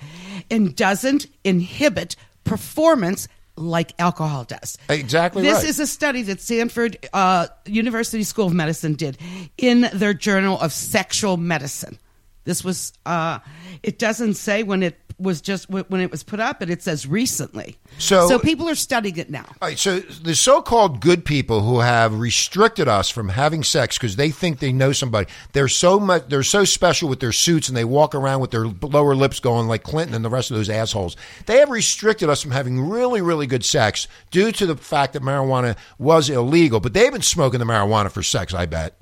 and 0.51 0.75
doesn't 0.75 1.27
inhibit 1.45 2.17
performance 2.45 3.29
like 3.57 3.93
alcohol 3.99 4.45
does. 4.45 4.79
Exactly 4.89 5.43
This 5.43 5.57
right. 5.57 5.65
is 5.69 5.79
a 5.79 5.87
study 5.87 6.23
that 6.23 6.41
Stanford 6.41 6.97
uh, 7.13 7.49
University 7.67 8.23
School 8.25 8.47
of 8.47 8.55
Medicine 8.55 8.95
did 8.95 9.19
in 9.59 9.89
their 9.93 10.15
Journal 10.15 10.59
of 10.59 10.73
Sexual 10.73 11.37
Medicine. 11.37 11.99
This 12.45 12.65
was. 12.65 12.93
Uh, 13.07 13.39
it 13.83 13.99
doesn't 13.99 14.35
say 14.35 14.63
when 14.63 14.83
it 14.83 14.99
was 15.19 15.41
just 15.41 15.71
when 15.71 16.01
it 16.01 16.11
was 16.11 16.25
put 16.25 16.41
up, 16.41 16.59
but 16.59 16.69
it 16.69 16.83
says 16.83 17.07
recently. 17.07 17.77
So- 17.99 18.27
so 18.29 18.39
people 18.41 18.69
are 18.69 18.75
studying 18.75 19.19
it 19.19 19.31
now. 19.31 19.45
All 19.61 19.69
right, 19.69 19.79
so 19.79 20.01
the 20.01 20.35
so-called 20.35 21.01
good 21.01 21.25
people 21.25 21.61
who 21.61 21.79
have 21.79 22.19
restricted 22.19 22.89
us 22.89 23.09
from 23.09 23.29
having 23.29 23.63
sex 23.63 23.97
because 23.99 24.17
they 24.17 24.31
think 24.31 24.59
they 24.59 24.73
know 24.73 24.91
somebody, 24.93 25.31
they're 25.53 25.69
so 25.69 26.01
much, 26.01 26.25
they're 26.29 26.43
so 26.43 26.65
special 26.65 27.09
with 27.09 27.21
their 27.21 27.31
suits, 27.31 27.69
and 27.69 27.77
they 27.77 27.85
walk 27.85 28.17
around 28.17 28.41
with 28.41 28.51
their 28.51 28.67
lower 28.67 29.15
lips 29.15 29.39
going 29.39 29.69
like 29.69 29.85
Clinton 29.85 30.17
and 30.17 30.25
the 30.25 30.31
rest 30.31 30.51
of 30.51 30.57
those 30.57 30.71
assholes. 30.71 31.15
They 31.47 31.59
have 31.59 31.71
restricted 31.71 32.29
us 32.29 32.43
from 32.43 32.51
having 32.51 32.81
really, 32.89 33.21
really 33.21 33.47
good 33.47 33.65
sex 33.65 34.09
due 34.33 34.51
to 34.53 34.67
the 34.67 34.77
fact 34.77 35.13
that 35.13 35.23
marijuana 35.23 35.77
was 35.99 36.31
illegal. 36.31 36.81
But 36.81 36.95
they've 36.95 37.13
been 37.13 37.23
smoking 37.23 37.61
the 37.61 37.67
marijuana 37.67 38.11
for 38.11 38.23
sex, 38.25 38.55
I 38.55 38.67
bet. 38.67 38.97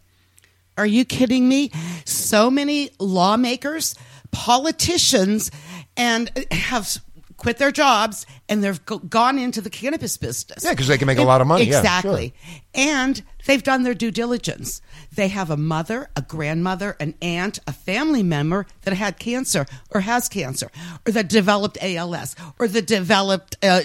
Are 0.81 0.87
you 0.87 1.05
kidding 1.05 1.47
me? 1.47 1.71
So 2.07 2.51
many 2.51 2.89
lawmakers, 2.99 3.95
politicians, 4.31 5.51
and 5.95 6.31
have 6.51 6.99
quit 7.37 7.59
their 7.59 7.71
jobs 7.71 8.25
and 8.49 8.65
they've 8.65 8.85
gone 8.85 9.39
into 9.39 9.61
the 9.61 9.71
cannabis 9.71 10.17
business. 10.17 10.65
Yeah, 10.65 10.71
because 10.71 10.89
they 10.89 10.97
can 10.97 11.07
make 11.07 11.19
a 11.19 11.23
lot 11.23 11.41
of 11.43 11.47
money. 11.47 11.65
Yeah, 11.65 11.79
Exactly. 11.79 12.33
And 12.75 13.23
they've 13.47 13.63
done 13.63 13.83
their 13.83 13.95
due 13.95 14.11
diligence. 14.11 14.81
They 15.15 15.29
have 15.29 15.51
a 15.51 15.57
mother, 15.57 16.09
a 16.17 16.23
grandmother, 16.23 16.97
an 16.99 17.15
aunt, 17.21 17.59
a 17.67 17.73
family 17.73 18.23
member 18.23 18.67
that 18.83 18.95
had 18.95 19.19
cancer 19.19 19.67
or 19.91 20.01
has 20.01 20.29
cancer 20.29 20.71
or 21.07 21.13
that 21.13 21.29
developed 21.29 21.77
ALS 21.83 22.37
or 22.59 22.69
that 22.69 22.87
developed. 22.87 23.57
Uh, 23.63 23.83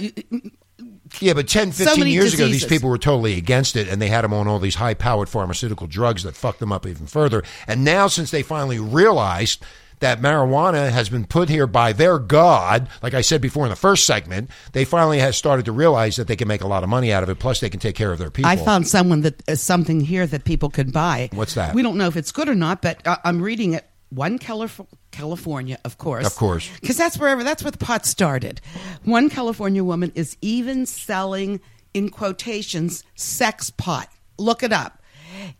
Yeah, 1.21 1.33
but 1.33 1.47
10, 1.47 1.71
15 1.71 1.99
many 1.99 2.11
years 2.11 2.33
ago, 2.33 2.45
these 2.47 2.65
people 2.65 2.89
were 2.89 2.97
totally 2.97 3.37
against 3.37 3.75
it, 3.75 3.87
and 3.87 4.01
they 4.01 4.07
had 4.09 4.23
them 4.23 4.33
on 4.33 4.47
all 4.47 4.59
these 4.59 4.75
high 4.75 4.93
powered 4.93 5.29
pharmaceutical 5.29 5.87
drugs 5.87 6.23
that 6.23 6.35
fucked 6.35 6.59
them 6.59 6.71
up 6.71 6.85
even 6.85 7.07
further. 7.07 7.43
And 7.67 7.83
now, 7.83 8.07
since 8.07 8.31
they 8.31 8.43
finally 8.43 8.79
realized 8.79 9.63
that 9.99 10.19
marijuana 10.19 10.91
has 10.91 11.09
been 11.09 11.25
put 11.25 11.47
here 11.49 11.67
by 11.67 11.93
their 11.93 12.19
God, 12.19 12.89
like 13.01 13.13
I 13.13 13.21
said 13.21 13.41
before 13.41 13.65
in 13.65 13.69
the 13.69 13.75
first 13.75 14.05
segment, 14.05 14.49
they 14.73 14.83
finally 14.85 15.19
have 15.19 15.35
started 15.35 15.65
to 15.65 15.71
realize 15.71 16.17
that 16.17 16.27
they 16.27 16.35
can 16.35 16.47
make 16.47 16.61
a 16.61 16.67
lot 16.67 16.83
of 16.83 16.89
money 16.89 17.13
out 17.13 17.23
of 17.23 17.29
it, 17.29 17.39
plus 17.39 17.59
they 17.59 17.69
can 17.69 17.79
take 17.79 17.95
care 17.95 18.11
of 18.11 18.19
their 18.19 18.29
people. 18.29 18.51
I 18.51 18.57
found 18.57 18.87
someone 18.87 19.21
that 19.21 19.41
uh, 19.49 19.55
something 19.55 20.01
here 20.01 20.27
that 20.27 20.43
people 20.43 20.69
could 20.69 20.91
buy. 20.91 21.29
What's 21.33 21.53
that? 21.55 21.73
We 21.73 21.81
don't 21.81 21.97
know 21.97 22.07
if 22.07 22.17
it's 22.17 22.31
good 22.31 22.49
or 22.49 22.55
not, 22.55 22.81
but 22.81 23.05
uh, 23.07 23.17
I'm 23.23 23.41
reading 23.41 23.73
it. 23.73 23.85
One 24.09 24.37
Calif- 24.37 24.81
California, 25.15 25.77
of 25.85 25.97
course, 25.97 26.25
Of 26.27 26.35
course. 26.35 26.69
because 26.81 26.97
that's 26.97 27.17
wherever 27.17 27.43
that's 27.43 27.63
where 27.63 27.71
the 27.71 27.77
pot 27.77 28.05
started. 28.05 28.59
One 29.03 29.29
California 29.29 29.83
woman 29.83 30.11
is 30.15 30.35
even 30.41 30.85
selling 30.85 31.61
in 31.93 32.09
quotations 32.09 33.03
sex 33.15 33.69
pot. 33.69 34.09
Look 34.37 34.61
it 34.63 34.73
up. 34.73 35.01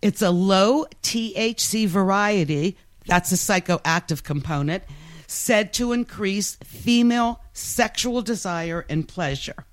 It's 0.02 0.22
a 0.22 0.32
low 0.32 0.86
THC 1.04 1.88
variety. 1.88 2.78
That's 3.08 3.32
a 3.32 3.36
psychoactive 3.36 4.24
component 4.24 4.84
said 5.28 5.74
to 5.74 5.92
increase 5.92 6.56
female 6.64 7.42
sexual 7.54 8.22
desire 8.22 8.86
and 8.90 9.08
pleasure. 9.08 9.66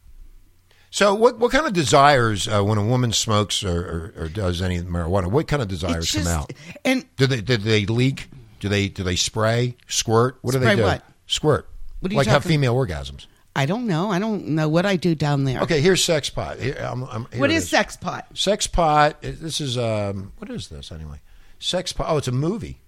So, 0.91 1.15
what, 1.15 1.39
what 1.39 1.51
kind 1.53 1.67
of 1.67 1.73
desires, 1.73 2.47
uh, 2.49 2.63
when 2.63 2.77
a 2.79 2.85
woman 2.85 3.13
smokes 3.13 3.65
or, 3.65 4.13
or, 4.17 4.25
or 4.25 4.29
does 4.29 4.61
any 4.61 4.79
marijuana, 4.81 5.31
what 5.31 5.49
kind 5.49 5.63
of 5.63 5.69
desires 5.69 6.15
It's 6.15 6.25
come 6.25 6.27
out? 6.33 6.53
And 6.85 7.05
Do 7.17 7.27
they, 7.27 7.41
do 7.41 7.57
they 7.57 7.87
leak? 7.87 8.29
Do 8.63 8.69
they 8.69 8.87
do 8.87 9.03
they 9.03 9.17
spray, 9.17 9.77
squirt? 9.89 10.39
What 10.43 10.53
do 10.53 10.59
Spray 10.61 10.77
they 10.77 10.77
do? 10.77 10.85
what? 10.85 11.05
Squirt. 11.27 11.69
What 11.99 12.11
are 12.11 12.15
you 12.15 12.19
like 12.19 12.29
have 12.29 12.45
talking- 12.45 12.53
female 12.55 12.77
orgasms. 12.77 13.27
I 13.57 13.67
don't 13.67 13.89
know. 13.89 14.09
I 14.13 14.21
don't 14.21 14.51
know 14.51 14.69
what 14.69 14.87
I 14.87 14.95
do 14.95 15.17
down 15.17 15.43
there. 15.43 15.61
Okay, 15.63 15.81
here's 15.81 16.03
sex 16.03 16.31
pot. 16.31 16.61
Here, 16.61 16.79
I'm, 16.81 17.03
I'm, 17.03 17.27
here 17.33 17.41
What 17.41 17.51
it 17.51 17.55
is 17.55 17.69
sex 17.69 17.97
pot? 17.97 18.27
Sex 18.35 18.69
pot. 18.69 19.21
This 19.21 19.61
is 19.61 19.77
um. 19.77 20.33
What 20.39 20.49
is 20.49 20.69
this 20.69 20.93
anyway? 20.93 21.21
Sex 21.59 21.93
pot. 21.93 22.07
Oh, 22.09 22.19
it's 22.19 22.29
a 22.29 22.33
movie. 22.33 22.79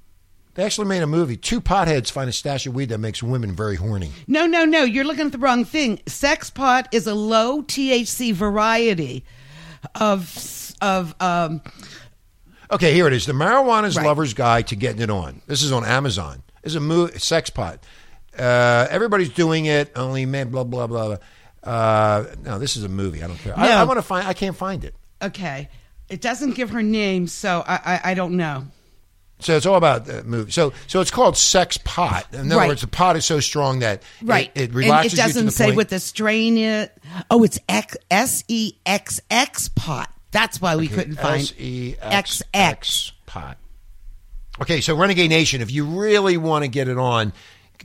They 0.55 0.63
actually 0.63 0.87
made 0.87 1.03
a 1.03 1.09
movie. 1.09 1.37
Two 1.37 1.61
potheads 1.61 2.13
find 2.13 2.31
a 2.31 2.33
stash 2.33 2.67
of 2.69 2.75
weed 2.77 2.91
that 2.91 2.99
makes 2.99 3.21
women 3.21 3.53
very 3.57 3.75
horny. 3.75 4.13
No, 4.29 4.47
no, 4.47 4.65
no. 4.65 4.85
You're 4.85 5.05
looking 5.05 5.27
at 5.27 5.33
the 5.33 5.39
wrong 5.39 5.65
thing. 5.65 6.01
Sex 6.07 6.51
pot 6.51 6.87
is 6.93 7.09
a 7.09 7.15
low 7.17 7.63
THC 7.63 8.33
variety 8.33 9.25
of 9.97 10.73
of 10.81 11.17
um. 11.19 11.63
Okay, 12.71 12.93
here 12.95 13.07
it 13.07 13.13
is. 13.13 13.27
The 13.27 13.33
Marijuana's 13.33 13.97
Right. 13.97 14.07
Lover's 14.07 14.35
Guide 14.35 14.67
to 14.69 14.77
Getting 14.77 15.03
It 15.03 15.11
On. 15.11 15.43
This 15.47 15.63
is 15.63 15.73
on 15.73 15.85
Amazon. 15.85 16.43
This 16.63 16.73
is 16.73 16.77
a 16.77 16.81
movie, 16.81 17.19
sex 17.19 17.51
pot. 17.51 17.85
Uh, 18.39 18.87
everybody's 18.91 19.29
doing 19.29 19.67
it. 19.67 19.93
Only 19.95 20.27
man, 20.27 20.49
Blah 20.51 20.65
blah 20.65 20.87
blah. 20.87 21.07
blah. 21.09 21.17
Uh, 21.63 22.27
no, 22.43 22.59
this 22.59 22.77
is 22.77 22.85
a 22.85 22.89
movie. 22.89 23.23
I 23.23 23.27
don't 23.27 23.37
care. 23.39 23.57
I, 23.57 23.69
No. 23.69 23.73
I 23.77 23.85
want 23.85 23.99
to 23.99 24.03
find. 24.03 24.27
I 24.27 24.33
can't 24.35 24.57
find 24.57 24.85
it. 24.85 24.95
Okay, 25.23 25.69
it 26.09 26.21
doesn't 26.21 26.55
give 26.57 26.71
her 26.71 26.83
name, 26.83 27.27
so 27.27 27.63
I 27.67 27.75
I, 28.05 28.11
I 28.11 28.15
don't 28.15 28.37
know. 28.37 28.65
So 29.41 29.57
it's 29.57 29.67
all 29.67 29.77
about 29.77 30.07
the 30.07 30.23
movie. 30.25 30.51
So 30.53 30.73
so 30.87 31.01
it's 31.01 31.11
called 31.11 31.37
sex 31.37 31.77
pot. 31.79 32.27
In 32.33 32.47
other 32.47 32.57
Right. 32.57 32.69
words, 32.69 32.81
the 32.81 32.87
pot 32.87 33.17
is 33.17 33.25
so 33.25 33.41
strong 33.41 33.81
that 33.81 34.03
Right. 34.23 34.51
it, 34.55 34.71
it 34.71 34.75
relaxes 34.75 35.13
and 35.15 35.19
it 35.19 35.23
doesn't 35.23 35.37
you 35.37 35.41
to 35.43 35.47
the 35.47 35.51
say 35.57 35.65
point. 35.67 35.77
what 35.77 35.89
the 35.91 36.01
strain 36.01 36.57
is. 36.59 36.89
Oh, 37.31 37.43
it's 37.45 37.59
X 37.69 37.97
S 38.11 38.45
E 38.49 38.75
X 38.87 39.21
X 39.31 39.69
pot. 39.69 40.11
That's 40.35 40.61
why 40.61 40.75
we 40.75 40.89
couldn't 40.89 41.15
find 41.15 41.43
S 41.43 41.53
X 41.57 41.97
X 42.03 42.03
X. 42.03 42.43
X 42.53 43.13
pot. 43.25 43.57
Okay, 44.61 44.81
so 44.81 44.97
Renegade 44.97 45.31
Nation, 45.31 45.63
if 45.63 45.71
you 45.71 45.85
really 45.85 46.37
want 46.37 46.65
to 46.65 46.69
get 46.69 46.89
it 46.89 46.99
on, 46.99 47.33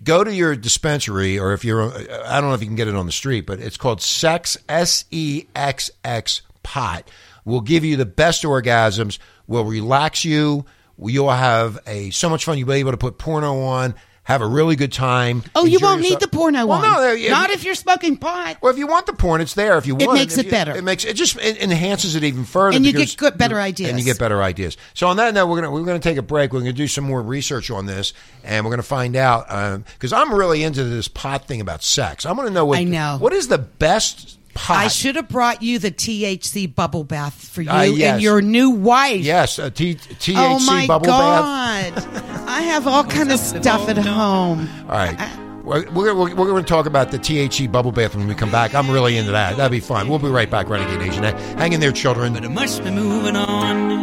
go 0.03 0.23
to 0.23 0.33
your 0.33 0.55
dispensary, 0.55 1.37
or 1.37 1.53
if 1.53 1.63
you're, 1.63 1.93
I 2.25 2.41
don't 2.41 2.49
know 2.49 2.55
if 2.55 2.61
you 2.61 2.67
can 2.67 2.75
get 2.75 2.87
it 2.87 2.95
on 2.95 3.05
the 3.05 3.11
street, 3.11 3.45
but 3.45 3.59
it's 3.59 3.77
called 3.77 4.01
Sex 4.01 4.57
S 4.67 5.05
E 5.11 5.45
X 5.55 5.91
X 6.03 6.41
pot. 6.63 7.07
Will 7.45 7.61
give 7.61 7.85
you 7.85 7.97
the 7.97 8.05
best 8.05 8.43
orgasms. 8.43 9.19
Will 9.45 9.63
relax 9.63 10.25
you. 10.25 10.65
You'll 10.97 11.29
have 11.29 11.77
a 11.85 12.09
so 12.09 12.29
much 12.29 12.45
fun. 12.45 12.57
You'll 12.57 12.67
be 12.67 12.73
able 12.75 12.91
to 12.91 12.97
put 12.97 13.19
porno 13.19 13.61
on. 13.61 13.93
Have 14.29 14.41
a 14.43 14.47
really 14.47 14.75
good 14.75 14.93
time. 14.93 15.43
Oh, 15.55 15.65
you 15.65 15.79
won't 15.81 16.01
need 16.01 16.19
the 16.19 16.27
porno 16.27 16.65
well, 16.67 16.79
one. 16.79 16.89
No, 16.89 17.13
if- 17.13 17.29
Not 17.31 17.49
if 17.49 17.63
you're 17.63 17.73
smoking 17.75 18.15
pot. 18.15 18.57
Well, 18.61 18.71
if 18.71 18.77
you 18.77 18.85
want 18.85 19.07
the 19.07 19.13
porn, 19.13 19.41
it's 19.41 19.55
there. 19.55 19.77
If 19.79 19.87
you 19.87 19.95
want, 19.95 20.11
It 20.11 20.13
makes 20.13 20.37
it 20.37 20.45
you- 20.45 20.51
better. 20.51 20.75
It 20.75 20.83
makes 20.83 21.03
it 21.03 21.15
just 21.15 21.35
it 21.37 21.57
enhances 21.61 22.15
it 22.15 22.23
even 22.23 22.45
further, 22.45 22.77
And 22.77 22.85
you 22.85 22.93
get 22.93 23.17
good- 23.17 23.37
better 23.37 23.59
ideas. 23.59 23.89
And 23.89 23.97
you 23.99 24.05
get 24.05 24.19
better 24.19 24.41
ideas. 24.43 24.77
So 24.93 25.07
on 25.07 25.17
that 25.17 25.33
note, 25.33 25.47
we're 25.47 25.55
gonna 25.61 25.71
we're 25.71 25.83
gonna 25.83 25.99
take 25.99 26.17
a 26.17 26.21
break. 26.21 26.53
We're 26.53 26.59
gonna 26.59 26.73
do 26.73 26.87
some 26.87 27.03
more 27.03 27.21
research 27.21 27.71
on 27.71 27.87
this, 27.87 28.13
and 28.43 28.63
we're 28.65 28.71
gonna 28.71 28.83
find 28.83 29.15
out 29.15 29.45
um, 29.49 29.83
because 29.95 30.13
I'm 30.13 30.33
really 30.33 30.63
into 30.63 30.83
this 30.83 31.07
pot 31.07 31.47
thing 31.47 31.59
about 31.59 31.83
sex. 31.83 32.25
I 32.25 32.31
want 32.31 32.47
to 32.47 32.53
know 32.53 32.65
what 32.65 32.77
I 32.79 32.83
know. 32.83 33.17
what 33.19 33.33
is 33.33 33.47
the 33.47 33.57
best 33.57 34.37
pot. 34.53 34.77
I 34.77 34.87
should 34.87 35.15
have 35.15 35.27
brought 35.29 35.61
you 35.61 35.79
the 35.79 35.91
THC 35.91 36.73
bubble 36.73 37.03
bath 37.03 37.33
for 37.33 37.61
you 37.61 37.69
Ah, 37.71 37.81
yes. 37.83 38.13
and 38.13 38.21
your 38.21 38.41
new 38.41 38.69
wife. 38.71 39.21
Yes, 39.21 39.59
a 39.59 39.69
T- 39.71 39.95
THC 39.95 40.33
oh 40.37 40.59
my 40.65 40.85
bubble 40.87 41.07
god! 41.07 41.95
bath. 41.95 42.45
I 42.47 42.61
have 42.61 42.87
all 42.87 43.03
kind 43.03 43.31
of 43.31 43.39
stuff 43.39 43.87
at 43.89 43.97
home. 43.97 44.67
All 44.83 44.95
right. 44.97 45.17
We're, 45.63 45.87
we're, 45.91 46.15
we're, 46.15 46.35
we're 46.35 46.47
going 46.47 46.63
to 46.63 46.67
talk 46.69 46.87
about 46.87 47.11
the 47.11 47.19
THC 47.19 47.71
bubble 47.71 47.91
bath 47.91 48.15
when 48.15 48.27
we 48.27 48.33
come 48.33 48.49
back. 48.51 48.73
I'm 48.73 48.89
really 48.89 49.17
into 49.17 49.31
that. 49.33 49.55
That'd 49.57 49.71
be 49.71 49.79
fun. 49.79 50.07
We'll 50.09 50.17
be 50.17 50.27
right 50.29 50.49
back, 50.49 50.67
Renegade 50.67 50.99
Nation. 50.99 51.23
Hang 51.23 51.73
in 51.73 51.79
there, 51.79 51.91
children. 51.91 52.33
But 52.33 52.43
I 52.43 52.47
must 52.47 52.83
be 52.83 52.89
moving 52.89 53.35
on. 53.35 53.99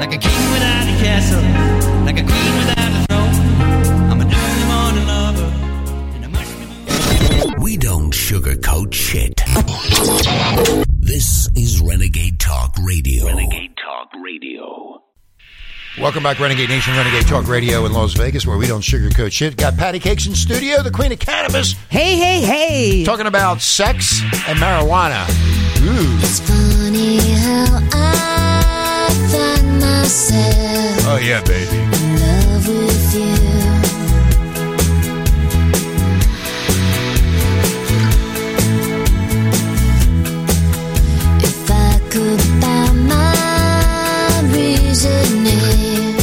Like 0.00 0.14
a 0.14 0.18
king 0.18 0.52
without 0.52 0.86
a 0.88 0.96
castle, 1.02 1.40
like 2.04 2.18
a 2.18 2.22
queen 2.22 2.43
sugarcoat 8.34 8.92
shit. 8.92 9.40
This 11.00 11.48
is 11.54 11.80
Renegade 11.80 12.40
Talk 12.40 12.74
Radio. 12.82 13.26
Renegade 13.26 13.76
Talk 13.76 14.08
Radio. 14.24 15.00
Welcome 16.00 16.24
back, 16.24 16.40
Renegade 16.40 16.68
Nation, 16.68 16.96
Renegade 16.96 17.28
Talk 17.28 17.46
Radio 17.46 17.86
in 17.86 17.92
Las 17.92 18.14
Vegas, 18.14 18.44
where 18.44 18.56
we 18.58 18.66
don't 18.66 18.80
sugarcoat 18.80 19.30
shit. 19.30 19.56
Got 19.56 19.76
Patti 19.76 20.00
Cakes 20.00 20.26
in 20.26 20.34
studio, 20.34 20.82
the 20.82 20.90
queen 20.90 21.12
of 21.12 21.20
cannabis, 21.20 21.74
Hey, 21.90 22.16
hey, 22.16 22.40
hey! 22.40 23.04
talking 23.04 23.26
about 23.26 23.60
sex 23.62 24.20
and 24.48 24.58
marijuana. 24.58 25.28
Ooh. 25.84 26.18
It's 26.18 26.40
funny 26.40 27.18
how 27.18 27.78
I 27.92 29.10
find 29.30 29.80
myself 29.80 31.06
Oh, 31.06 31.20
yeah, 31.22 31.40
baby. 31.44 31.76
in 31.76 31.90
love 32.18 32.66
with 32.66 33.14
you. 33.14 33.43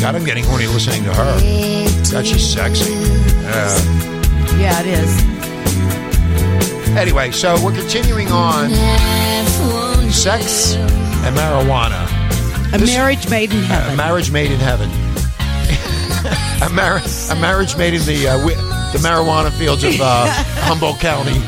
God, 0.01 0.15
I'm 0.15 0.23
getting 0.25 0.43
horny 0.43 0.65
listening 0.67 1.03
to 1.03 1.13
her. 1.13 1.39
God, 2.11 2.25
she's 2.25 2.51
sexy. 2.53 2.91
Yeah. 2.93 3.77
yeah, 4.57 4.79
it 4.81 4.87
is. 4.87 5.21
Anyway, 6.97 7.29
so 7.31 7.55
we're 7.63 7.75
continuing 7.75 8.29
on 8.29 8.71
sex 10.11 10.73
and 10.75 11.35
marijuana. 11.37 12.07
A 12.73 12.77
This- 12.79 12.89
marriage 12.89 13.29
made 13.29 13.53
in 13.53 13.61
heaven. 13.61 13.93
A 13.93 13.95
marriage 13.97 14.31
made 14.31 14.49
in 14.51 14.59
heaven. 14.59 14.89
a, 16.63 16.69
mar- 16.73 17.01
a 17.29 17.35
marriage 17.39 17.77
made 17.77 17.93
in 17.93 18.01
the 18.05 18.27
uh, 18.27 18.37
wi- 18.39 18.55
the 18.93 18.97
marijuana 18.97 19.51
fields 19.51 19.83
of 19.83 19.93
uh, 20.01 20.25
Humboldt 20.65 20.99
County. 20.99 21.39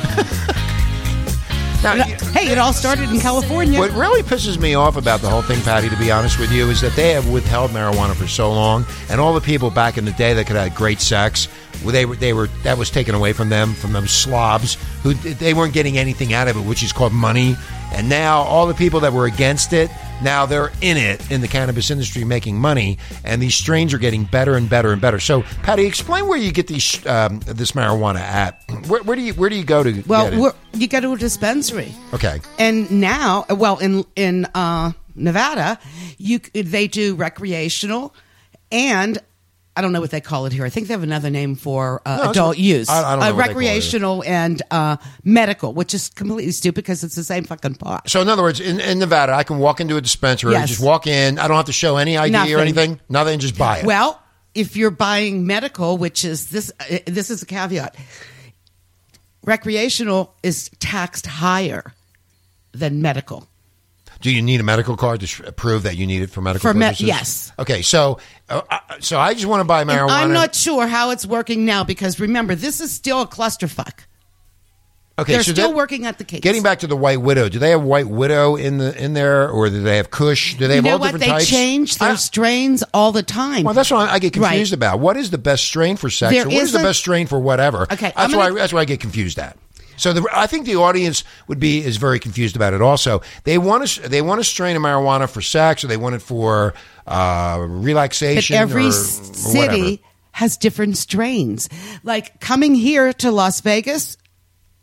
Now, 1.84 1.96
y- 1.98 2.18
hey, 2.32 2.50
it 2.52 2.58
all 2.58 2.72
started 2.72 3.10
in 3.10 3.20
California. 3.20 3.78
what 3.78 3.92
really 3.92 4.24
pisses 4.24 4.58
me 4.58 4.74
off 4.74 4.96
about 4.96 5.20
the 5.22 5.30
whole 5.30 5.42
thing, 5.42 5.62
Patti, 5.62 5.90
to 5.90 5.98
be 5.98 6.12
honest 6.12 6.40
with 6.40 6.52
you, 6.52 6.70
is 6.70 6.80
that 6.82 6.96
they 6.96 7.10
have 7.12 7.30
withheld 7.30 7.72
marijuana 7.72 8.16
for 8.16 8.28
so 8.28 8.52
long, 8.52 8.86
and 9.10 9.20
all 9.20 9.34
the 9.34 9.42
people 9.42 9.70
back 9.70 9.98
in 9.98 10.06
the 10.06 10.14
day 10.14 10.34
that 10.34 10.48
could 10.48 10.56
have 10.56 10.74
great 10.74 11.02
sex, 11.02 11.50
they 11.86 12.06
were 12.06 12.16
they 12.16 12.32
were 12.32 12.48
that 12.64 12.78
was 12.78 12.90
taken 12.90 13.14
away 13.14 13.34
from 13.34 13.50
them 13.50 13.74
from 13.74 13.92
them 13.92 14.08
slobs 14.08 14.78
who 15.02 15.14
they 15.14 15.54
weren't 15.54 15.74
getting 15.74 15.98
anything 15.98 16.32
out 16.34 16.48
of 16.48 16.56
it, 16.56 16.62
which 16.62 16.82
is 16.84 16.94
called 16.94 17.12
money. 17.12 17.58
And 17.94 18.10
now 18.10 18.42
all 18.42 18.66
the 18.68 18.74
people 18.74 19.02
that 19.02 19.14
were 19.14 19.26
against 19.26 19.72
it, 19.72 19.92
now 20.24 20.46
they're 20.46 20.72
in 20.82 20.98
it 20.98 21.30
in 21.32 21.42
the 21.42 21.48
cannabis 21.48 21.92
industry 21.92 22.24
making 22.24 22.58
money, 22.60 22.98
and 23.24 23.42
these 23.42 23.56
strains 23.56 23.94
are 23.94 23.98
getting 23.98 24.24
better 24.24 24.56
and 24.56 24.70
better 24.70 24.92
and 24.92 25.02
better. 25.02 25.20
So, 25.20 25.44
Patti, 25.62 25.86
explain 25.86 26.28
where 26.28 26.38
you 26.38 26.52
get 26.52 26.68
these 26.68 27.06
um, 27.06 27.40
this 27.46 27.74
marijuana 27.74 28.20
at. 28.20 28.62
Where, 28.88 29.04
where 29.04 29.16
do 29.16 29.22
you 29.22 29.34
where 29.34 29.50
do 29.50 29.56
you 29.56 29.64
go 29.64 29.84
to? 29.84 30.02
well, 30.08 30.30
get 30.30 30.56
it? 30.74 30.80
you 30.80 30.88
go 30.88 31.02
to 31.02 31.14
a 31.14 31.18
dispensary. 31.18 31.94
okay. 32.14 32.40
And 32.58 32.90
now, 32.90 33.46
well, 33.50 33.78
in 33.78 34.06
in 34.16 34.46
uh, 34.56 34.94
Nevada, 35.16 35.78
you 36.18 36.40
they 36.54 36.88
do 36.88 37.16
recreational, 37.16 38.16
and 38.72 39.20
I 39.76 39.82
don't 39.82 39.92
know 39.92 40.02
what 40.02 40.12
they 40.12 40.22
call 40.22 40.46
it 40.46 40.54
here. 40.54 40.66
I 40.66 40.70
think 40.70 40.88
they 40.88 40.94
have 40.94 41.02
another 41.02 41.32
name 41.32 41.56
for 41.56 42.02
uh, 42.06 42.18
No, 42.26 42.30
adult 42.30 42.58
use. 42.60 42.90
I- 42.90 42.98
I 42.98 43.02
don't 43.02 43.02
know 43.02 43.10
uh, 43.10 43.18
what 43.18 43.20
they 43.20 43.32
call 43.32 43.40
it. 43.40 43.48
recreational 43.48 44.24
and 44.24 44.62
uh, 44.70 44.98
medical, 45.24 45.74
which 45.74 45.96
is 45.96 46.10
completely 46.10 46.52
stupid 46.52 46.76
because 46.84 47.04
it's 47.04 47.16
the 47.16 47.24
same 47.24 47.44
fucking 47.44 47.76
pot. 47.76 48.08
So 48.08 48.22
in 48.22 48.30
other 48.30 48.44
words, 48.44 48.60
in, 48.60 48.80
in 48.80 49.00
Nevada, 49.00 49.34
I 49.34 49.44
can 49.44 49.58
walk 49.58 49.82
into 49.82 49.98
a 49.98 50.02
dispensary, 50.02 50.52
Yes. 50.52 50.70
just 50.70 50.84
walk 50.84 51.08
in. 51.08 51.40
I 51.40 51.48
don't 51.48 51.58
have 51.58 51.66
to 51.66 51.74
show 51.74 51.98
any 51.98 52.18
ID 52.18 52.30
or 52.30 52.32
Nothing. 52.32 52.60
anything. 52.60 53.00
Nothing, 53.10 53.40
just 53.40 53.58
buy 53.58 53.80
it. 53.80 53.86
Well, 53.86 54.22
if 54.54 54.76
you're 54.78 54.92
buying 54.92 55.48
medical, 55.48 55.98
which 55.98 56.24
is 56.24 56.50
this, 56.52 56.72
uh, 56.80 57.00
this 57.08 57.32
is 57.32 57.42
a 57.42 57.46
caveat. 57.48 57.96
Recreational 59.44 60.34
is 60.44 60.70
taxed 60.80 61.26
higher 61.26 61.94
than 62.74 63.02
medical. 63.02 63.48
Do 64.24 64.32
you 64.32 64.42
need 64.42 64.60
a 64.60 64.64
medical 64.64 64.96
card 64.98 65.20
to 65.20 65.28
sh- 65.28 65.42
prove 65.58 65.84
that 65.84 65.98
you 65.98 66.08
need 66.08 66.22
it 66.24 66.32
for 66.32 66.42
medical 66.42 66.68
For 66.70 66.74
me- 66.74 66.86
purposes? 66.88 67.06
yes. 67.08 67.52
Okay, 67.60 67.82
so 67.82 68.20
uh, 68.50 68.62
uh, 68.72 68.80
so 69.00 69.20
I 69.20 69.34
just 69.34 69.46
want 69.46 69.60
to 69.60 69.66
buy 69.66 69.82
And 69.82 69.90
marijuana. 69.92 70.10
I'm 70.10 70.34
not 70.34 70.56
sure 70.56 70.88
how 70.88 71.12
it's 71.12 71.26
working 71.26 71.66
now 71.66 71.84
because 71.84 72.20
remember, 72.20 72.56
this 72.56 72.80
is 72.82 72.92
still 72.92 73.22
a 73.22 73.28
clusterfuck. 73.28 74.06
okay, 75.20 75.34
They're 75.34 75.44
so 75.44 75.52
still 75.52 75.70
that- 75.70 75.76
working 75.76 76.06
at 76.06 76.18
the 76.18 76.24
case. 76.24 76.40
Getting 76.40 76.64
back 76.64 76.80
to 76.80 76.88
the 76.88 76.96
White 76.96 77.22
Widow, 77.22 77.50
do 77.50 77.60
they 77.60 77.72
have 77.72 77.84
White 77.84 78.08
Widow 78.08 78.56
in 78.56 78.78
the 78.78 78.96
in 78.98 79.14
there, 79.14 79.50
or 79.50 79.70
do 79.70 79.82
they 79.84 79.98
have 79.98 80.10
Kush? 80.10 80.56
Do 80.56 80.68
they 80.68 80.76
you 80.76 80.82
have 80.82 80.84
know 80.86 80.92
all 80.94 81.00
what? 81.00 81.06
different 81.12 81.22
They 81.26 81.28
types? 81.28 81.50
change 81.50 81.98
their 81.98 82.12
I- 82.12 82.16
strains 82.16 82.82
all 82.94 83.12
the 83.12 83.24
time. 83.24 83.64
well, 83.64 83.74
that's 83.74 83.92
what 83.92 84.10
I 84.10 84.20
get 84.20 84.32
confused 84.34 84.72
Right. 84.72 84.78
about. 84.78 85.00
What 85.02 85.18
is 85.18 85.32
the 85.32 85.38
best 85.38 85.66
strain 85.66 85.98
for 85.98 86.10
sex? 86.10 86.32
There 86.34 86.44
or 86.46 86.50
what 86.50 86.56
is 86.64 86.72
the 86.72 86.80
best 86.80 87.00
strain 87.00 87.28
for 87.28 87.40
whatever? 87.40 87.84
Okay, 87.92 88.14
that's 88.16 88.34
why 88.34 88.52
that's 88.52 88.72
why 88.72 88.80
I 88.82 88.86
get 88.86 89.00
confused 89.02 89.38
at. 89.38 89.58
So 89.98 90.14
the, 90.14 90.28
I 90.34 90.48
think 90.48 90.66
the 90.66 90.76
audience 90.76 91.24
would 91.48 91.60
be 91.60 91.84
is 91.84 91.98
very 91.98 92.20
confused 92.20 92.56
about 92.56 92.74
it. 92.74 92.82
Also, 92.82 93.22
they 93.44 93.58
want 93.58 93.88
to 93.88 94.10
they 94.10 94.22
want 94.22 94.40
to 94.40 94.44
strain 94.44 94.76
of 94.76 94.82
marijuana 94.82 95.30
for 95.30 95.42
sex, 95.42 95.84
or 95.84 95.88
they 95.88 95.98
want 95.98 96.16
it 96.16 96.22
for 96.22 96.74
uh, 97.06 97.58
but 97.58 97.68
relaxation. 97.68 98.56
every 98.56 98.86
or, 98.86 98.90
or 98.90 98.92
whatever. 98.92 99.74
city 99.74 100.04
has 100.32 100.58
different 100.58 100.98
strains. 100.98 101.70
Like 102.04 102.40
coming 102.40 102.76
here 102.76 103.14
to 103.14 103.32
Las 103.32 103.62
Vegas, 103.62 104.18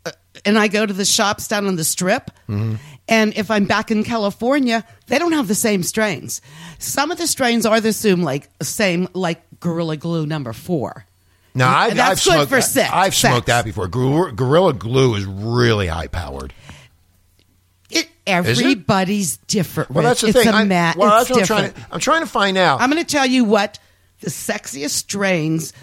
uh, 0.05 0.11
and 0.45 0.57
I 0.57 0.67
go 0.67 0.85
to 0.85 0.93
the 0.93 1.05
shops 1.05 1.47
down 1.47 1.67
on 1.67 1.75
the 1.75 1.83
strip. 1.83 2.31
Mm-hmm. 2.47 2.75
And 3.07 3.33
if 3.35 3.51
I'm 3.51 3.65
back 3.65 3.91
in 3.91 4.03
California, 4.03 4.85
they 5.07 5.19
don't 5.19 5.33
have 5.33 5.49
the 5.49 5.55
same 5.55 5.83
strains. 5.83 6.41
Some 6.79 7.11
of 7.11 7.17
the 7.17 7.27
strains 7.27 7.65
are 7.65 7.81
the 7.81 7.91
same, 7.91 8.23
like 8.23 8.49
same, 8.61 9.09
like 9.13 9.41
Gorilla 9.59 9.97
Glue 9.97 10.25
number 10.25 10.53
four. 10.53 11.05
Now, 11.53 11.75
I've, 11.75 11.95
That's 11.95 12.25
I've 12.25 12.31
good 12.33 12.33
smoked, 12.47 12.49
for 12.49 12.61
sex- 12.61 12.89
I've 12.93 13.15
smoked 13.15 13.47
that 13.47 13.65
before. 13.65 13.87
Gorilla, 13.87 14.31
Gorilla 14.31 14.73
Glue 14.73 15.15
is 15.15 15.25
really 15.25 15.87
high 15.87 16.07
powered. 16.07 16.53
It, 17.89 18.09
everybody's 18.25 19.35
different. 19.37 19.91
Well, 19.91 20.03
that's 20.03 20.21
the 20.21 20.27
it's 20.27 20.39
thing. 20.39 20.47
A 20.47 20.51
I- 20.51 20.63
mat. 20.63 20.95
well, 20.95 21.21
it's 21.21 21.29
what 21.29 21.39
I'm 21.39 21.45
trying. 21.45 21.73
To, 21.73 21.87
I'm 21.91 21.99
trying 21.99 22.21
to 22.21 22.27
find 22.27 22.57
out. 22.57 22.79
I'm 22.79 22.89
going 22.89 23.03
to 23.03 23.09
tell 23.11 23.25
you 23.25 23.43
what 23.43 23.79
the 24.21 24.29
sexiest 24.29 24.91
strains, 24.91 25.73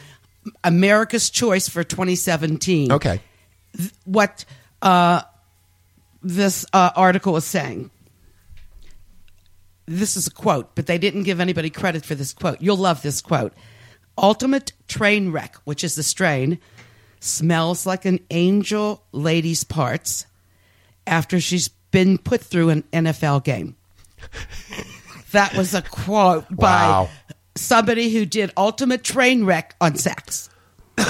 America's 0.65 1.29
Choice 1.29 1.69
for 1.69 1.85
2017. 1.85 2.93
okay. 2.93 3.21
What 4.07 4.47
uh, 4.81 5.23
this 6.23 6.65
uh, 6.73 6.91
article 6.97 7.37
is 7.37 7.45
saying. 7.45 7.91
This 9.87 10.17
is 10.17 10.27
a 10.27 10.31
quote, 10.31 10.75
but 10.75 10.87
they 10.87 10.99
didn't 10.99 11.23
give 11.23 11.41
anybody 11.41 11.71
credit 11.71 12.05
for 12.05 12.15
this 12.15 12.33
quote. 12.33 12.61
You'll 12.61 12.77
love 12.77 13.03
this 13.03 13.21
quote. 13.21 13.53
Ultimate 14.19 14.73
train 14.89 15.31
wreck, 15.33 15.57
which 15.65 15.83
is 15.85 15.95
the 15.95 16.03
strain, 16.03 16.59
smells 17.21 17.87
like 17.87 18.05
an 18.05 18.21
angel 18.31 19.03
lady's 19.13 19.65
parts 19.65 20.27
after 21.07 21.41
she's 21.41 21.69
been 21.69 22.19
put 22.19 22.41
through 22.41 22.69
an 22.71 22.83
NFL 22.93 23.45
game. 23.45 23.77
that 25.33 25.55
was 25.55 25.75
a 25.75 25.83
quote 25.83 26.51
Wow. 26.51 27.05
by 27.07 27.11
somebody 27.57 28.11
who 28.11 28.27
did 28.27 28.53
ultimate 28.57 29.03
train 29.05 29.45
wreck 29.45 29.75
on 29.81 29.97
sex. 29.97 30.51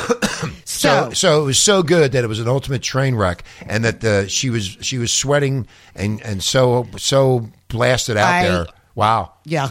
So, 0.64 1.10
so 1.12 1.42
it 1.42 1.44
was 1.44 1.58
so 1.58 1.82
good 1.82 2.12
that 2.12 2.22
it 2.22 2.28
was 2.28 2.38
an 2.38 2.46
ultimate 2.46 2.82
train 2.82 3.16
wreck, 3.16 3.42
and 3.66 3.84
that 3.84 4.00
the, 4.00 4.28
she 4.28 4.48
was 4.50 4.64
she 4.80 4.96
was 4.98 5.10
sweating 5.10 5.66
and 5.96 6.22
and 6.22 6.40
so 6.40 6.86
so 6.96 7.48
blasted 7.66 8.16
out 8.16 8.32
I- 8.32 8.48
there. 8.48 8.66
Wow, 8.94 9.32
yeah, 9.44 9.70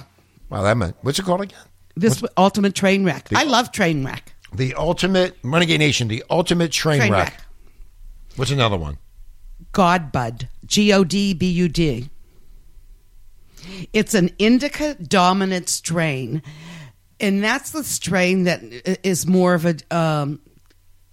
wow, 0.50 0.64
that 0.64 0.76
meant 0.76 0.98
what's 1.04 1.18
it 1.20 1.24
called 1.24 1.40
again? 1.42 1.58
This 2.00 2.24
ultimate 2.38 2.76
train 2.76 3.04
wreck. 3.04 3.28
I 3.36 3.44
love 3.44 3.72
train 3.72 4.06
wreck. 4.06 4.34
The 4.54 4.74
ultimate 4.76 5.38
Renegade 5.44 5.80
Nation, 5.80 6.08
the 6.08 6.24
ultimate 6.30 6.72
train, 6.72 7.00
Train 7.00 7.12
wreck. 7.12 7.32
wreck. 7.34 7.42
What's 8.36 8.52
another 8.52 8.78
one? 8.78 8.98
Godbud, 9.74 10.48
G 10.66 10.94
O 10.94 11.04
D 11.04 11.34
B 11.34 11.50
U 11.52 11.68
D. 11.68 12.10
It's 13.92 14.14
an 14.14 14.32
indica 14.40 14.96
dominant 14.96 15.68
strain 15.68 16.42
and 17.20 17.44
that's 17.44 17.72
the 17.72 17.84
strain 17.84 18.44
that 18.44 18.62
is 19.06 19.26
more 19.28 19.54
of 19.54 19.66
a 19.66 19.76
um, 19.96 20.40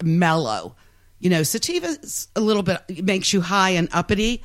mellow. 0.03 0.75
You 1.19 1.29
know, 1.29 1.43
sativa 1.43 1.87
is 1.87 2.27
a 2.35 2.41
little 2.41 2.63
bit 2.63 3.03
makes 3.03 3.33
you 3.33 3.41
high 3.41 3.71
and 3.71 3.89
uppity. 3.91 4.43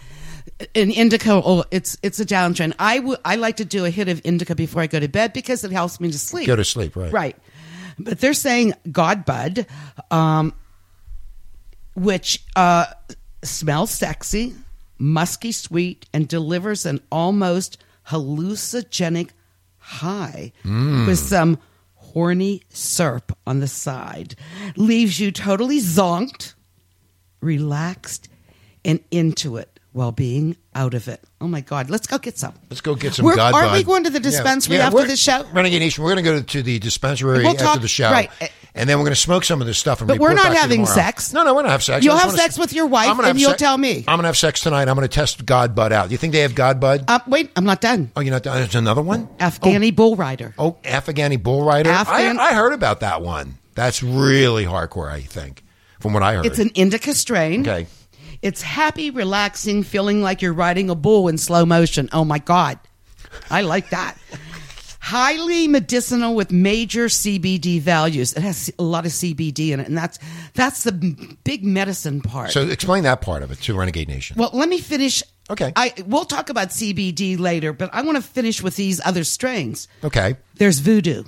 An 0.74 0.90
indica, 0.90 1.32
oh, 1.32 1.64
it's 1.70 1.96
it's 2.02 2.20
a 2.20 2.26
downtrend. 2.26 2.74
I 2.78 2.98
would 2.98 3.18
I 3.24 3.36
like 3.36 3.56
to 3.56 3.64
do 3.64 3.84
a 3.84 3.90
hit 3.90 4.08
of 4.08 4.20
indica 4.24 4.54
before 4.54 4.82
I 4.82 4.86
go 4.86 5.00
to 5.00 5.08
bed 5.08 5.32
because 5.32 5.64
it 5.64 5.72
helps 5.72 6.00
me 6.00 6.10
to 6.10 6.18
sleep. 6.18 6.46
Go 6.46 6.56
to 6.56 6.64
sleep, 6.64 6.96
right? 6.96 7.12
Right. 7.12 7.36
But 7.98 8.20
they're 8.20 8.34
saying 8.34 8.74
God 8.90 9.24
Bud, 9.24 9.66
um, 10.10 10.52
which 11.94 12.44
uh, 12.56 12.86
smells 13.42 13.90
sexy, 13.90 14.54
musky 14.98 15.52
sweet, 15.52 16.06
and 16.12 16.28
delivers 16.28 16.84
an 16.86 17.00
almost 17.10 17.78
hallucinogenic 18.08 19.30
high 19.78 20.52
with 21.06 21.18
some 21.18 21.58
horny 21.94 22.62
syrup 22.68 23.36
on 23.46 23.60
the 23.60 23.68
side. 23.68 24.34
Leaves 24.76 25.20
you 25.20 25.30
totally 25.30 25.78
zonked, 25.78 26.54
relaxed, 27.40 28.28
and 28.84 29.00
into 29.10 29.56
it 29.56 29.69
while 29.92 30.12
being 30.12 30.56
out 30.74 30.94
of 30.94 31.08
it. 31.08 31.20
Oh 31.40 31.48
my 31.48 31.60
God. 31.62 31.90
Let's 31.90 32.06
go 32.06 32.18
get 32.18 32.38
some. 32.38 32.54
Let's 32.68 32.80
go 32.80 32.94
get 32.94 33.14
some 33.14 33.24
We're- 33.24 33.36
God 33.36 33.54
Aren't 33.54 33.72
we 33.72 33.82
going 33.82 34.04
to 34.04 34.10
the 34.10 34.20
dispensary 34.20 34.76
Yeah, 34.76 34.86
after 34.86 35.04
the 35.04 35.16
show? 35.16 35.44
Renegade 35.52 35.80
Nation, 35.80 36.04
we're 36.04 36.14
going 36.14 36.24
to 36.24 36.30
go 36.30 36.40
to 36.42 36.62
the 36.62 36.78
dispensary 36.78 37.38
We'll 37.38 37.48
after 37.52 37.64
talk- 37.64 37.80
the 37.80 37.88
show. 37.88 38.10
right. 38.10 38.30
And 38.72 38.88
then 38.88 38.98
we're 38.98 39.04
going 39.04 39.14
to 39.14 39.20
smoke 39.20 39.42
some 39.42 39.60
of 39.60 39.66
this 39.66 39.78
stuff. 39.78 40.00
And 40.00 40.06
But 40.06 40.18
we're 40.18 40.32
not 40.32 40.54
having 40.54 40.86
sex. 40.86 41.32
No, 41.32 41.42
no, 41.42 41.54
we're 41.54 41.62
not 41.62 41.72
having 41.72 41.82
sex. 41.82 42.04
You'll 42.04 42.16
have 42.16 42.30
sex 42.30 42.56
with 42.56 42.72
your 42.72 42.86
wife 42.86 43.18
and 43.18 43.40
you'll 43.40 43.50
sex- 43.50 43.60
tell 43.62 43.76
me. 43.76 44.04
I'm 44.06 44.16
going 44.16 44.20
to 44.20 44.26
have 44.28 44.36
sex 44.36 44.60
tonight. 44.60 44.88
I'm 44.88 44.94
going 44.94 45.08
to 45.08 45.12
test 45.12 45.44
God 45.44 45.74
Bud 45.74 45.92
out. 45.92 46.12
You 46.12 46.16
think 46.16 46.32
they 46.32 46.40
have 46.40 46.54
God 46.54 46.78
Bud? 46.78 47.04
Uh, 47.08 47.18
wait, 47.26 47.50
I'm 47.56 47.64
not 47.64 47.80
done. 47.80 48.12
oh, 48.14 48.20
you're 48.20 48.30
not 48.32 48.44
done? 48.44 48.58
There's 48.58 48.76
another 48.76 49.02
one? 49.02 49.26
Afghani 49.38 49.94
bull 49.94 50.14
rider. 50.14 50.54
Oh, 50.56 50.76
Afghani 50.84 51.42
Bull 51.42 51.64
Rider? 51.64 51.90
Afghan- 51.90 52.38
I, 52.38 52.50
I 52.50 52.54
heard 52.54 52.72
about 52.72 53.00
that 53.00 53.22
one. 53.22 53.58
That's 53.74 54.02
really 54.04 54.64
hardcore, 54.64 55.10
I 55.10 55.22
think, 55.22 55.64
from 55.98 56.12
what 56.12 56.22
I 56.22 56.34
heard. 56.34 56.46
It's 56.46 56.58
an 56.60 56.70
indica 56.74 57.12
strain. 57.14 57.62
Okay. 57.62 57.86
It's 58.42 58.62
happy, 58.62 59.10
relaxing, 59.10 59.82
feeling 59.82 60.22
like 60.22 60.40
you're 60.42 60.52
riding 60.54 60.88
a 60.90 60.94
bull 60.94 61.28
in 61.28 61.36
slow 61.38 61.66
motion. 61.66 62.08
Oh 62.12 62.24
my 62.24 62.38
God. 62.38 62.78
I 63.50 63.60
like 63.62 63.90
that. 63.90 64.16
Highly 65.02 65.66
medicinal 65.68 66.34
with 66.34 66.50
major 66.52 67.06
CBD 67.06 67.80
values. 67.80 68.32
It 68.32 68.42
has 68.42 68.70
a 68.78 68.82
lot 68.82 69.06
of 69.06 69.12
CBD 69.12 69.70
in 69.70 69.80
it, 69.80 69.88
and 69.88 69.96
that's 69.96 70.18
that's 70.54 70.84
the 70.84 70.92
big 71.42 71.64
medicine 71.64 72.20
part. 72.20 72.50
So 72.50 72.62
explain 72.62 73.04
that 73.04 73.20
part 73.20 73.42
of 73.42 73.50
it 73.50 73.60
to 73.62 73.74
Renegade 73.78 74.08
Nation. 74.08 74.36
well, 74.38 74.50
let 74.52 74.68
me 74.68 74.78
finish. 74.78 75.22
Okay. 75.48 75.72
I 75.74 75.94
we'll 76.06 76.26
talk 76.26 76.48
about 76.50 76.68
CBD 76.68 77.38
later, 77.38 77.72
but 77.72 77.90
I 77.92 78.02
want 78.02 78.16
to 78.16 78.22
finish 78.22 78.62
with 78.62 78.76
these 78.76 79.00
other 79.04 79.24
strains. 79.24 79.88
okay. 80.04 80.36
There's 80.56 80.78
voodoo. 80.80 81.24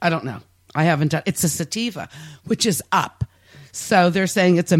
I 0.00 0.10
don't 0.10 0.24
know. 0.24 0.40
I 0.74 0.84
haven't 0.84 1.08
done. 1.08 1.22
It's 1.26 1.42
a 1.44 1.48
sativa, 1.48 2.08
which 2.44 2.64
is 2.66 2.82
up. 2.92 3.24
So 3.72 4.10
they're 4.10 4.26
saying 4.26 4.56
it's 4.56 4.72
a, 4.72 4.76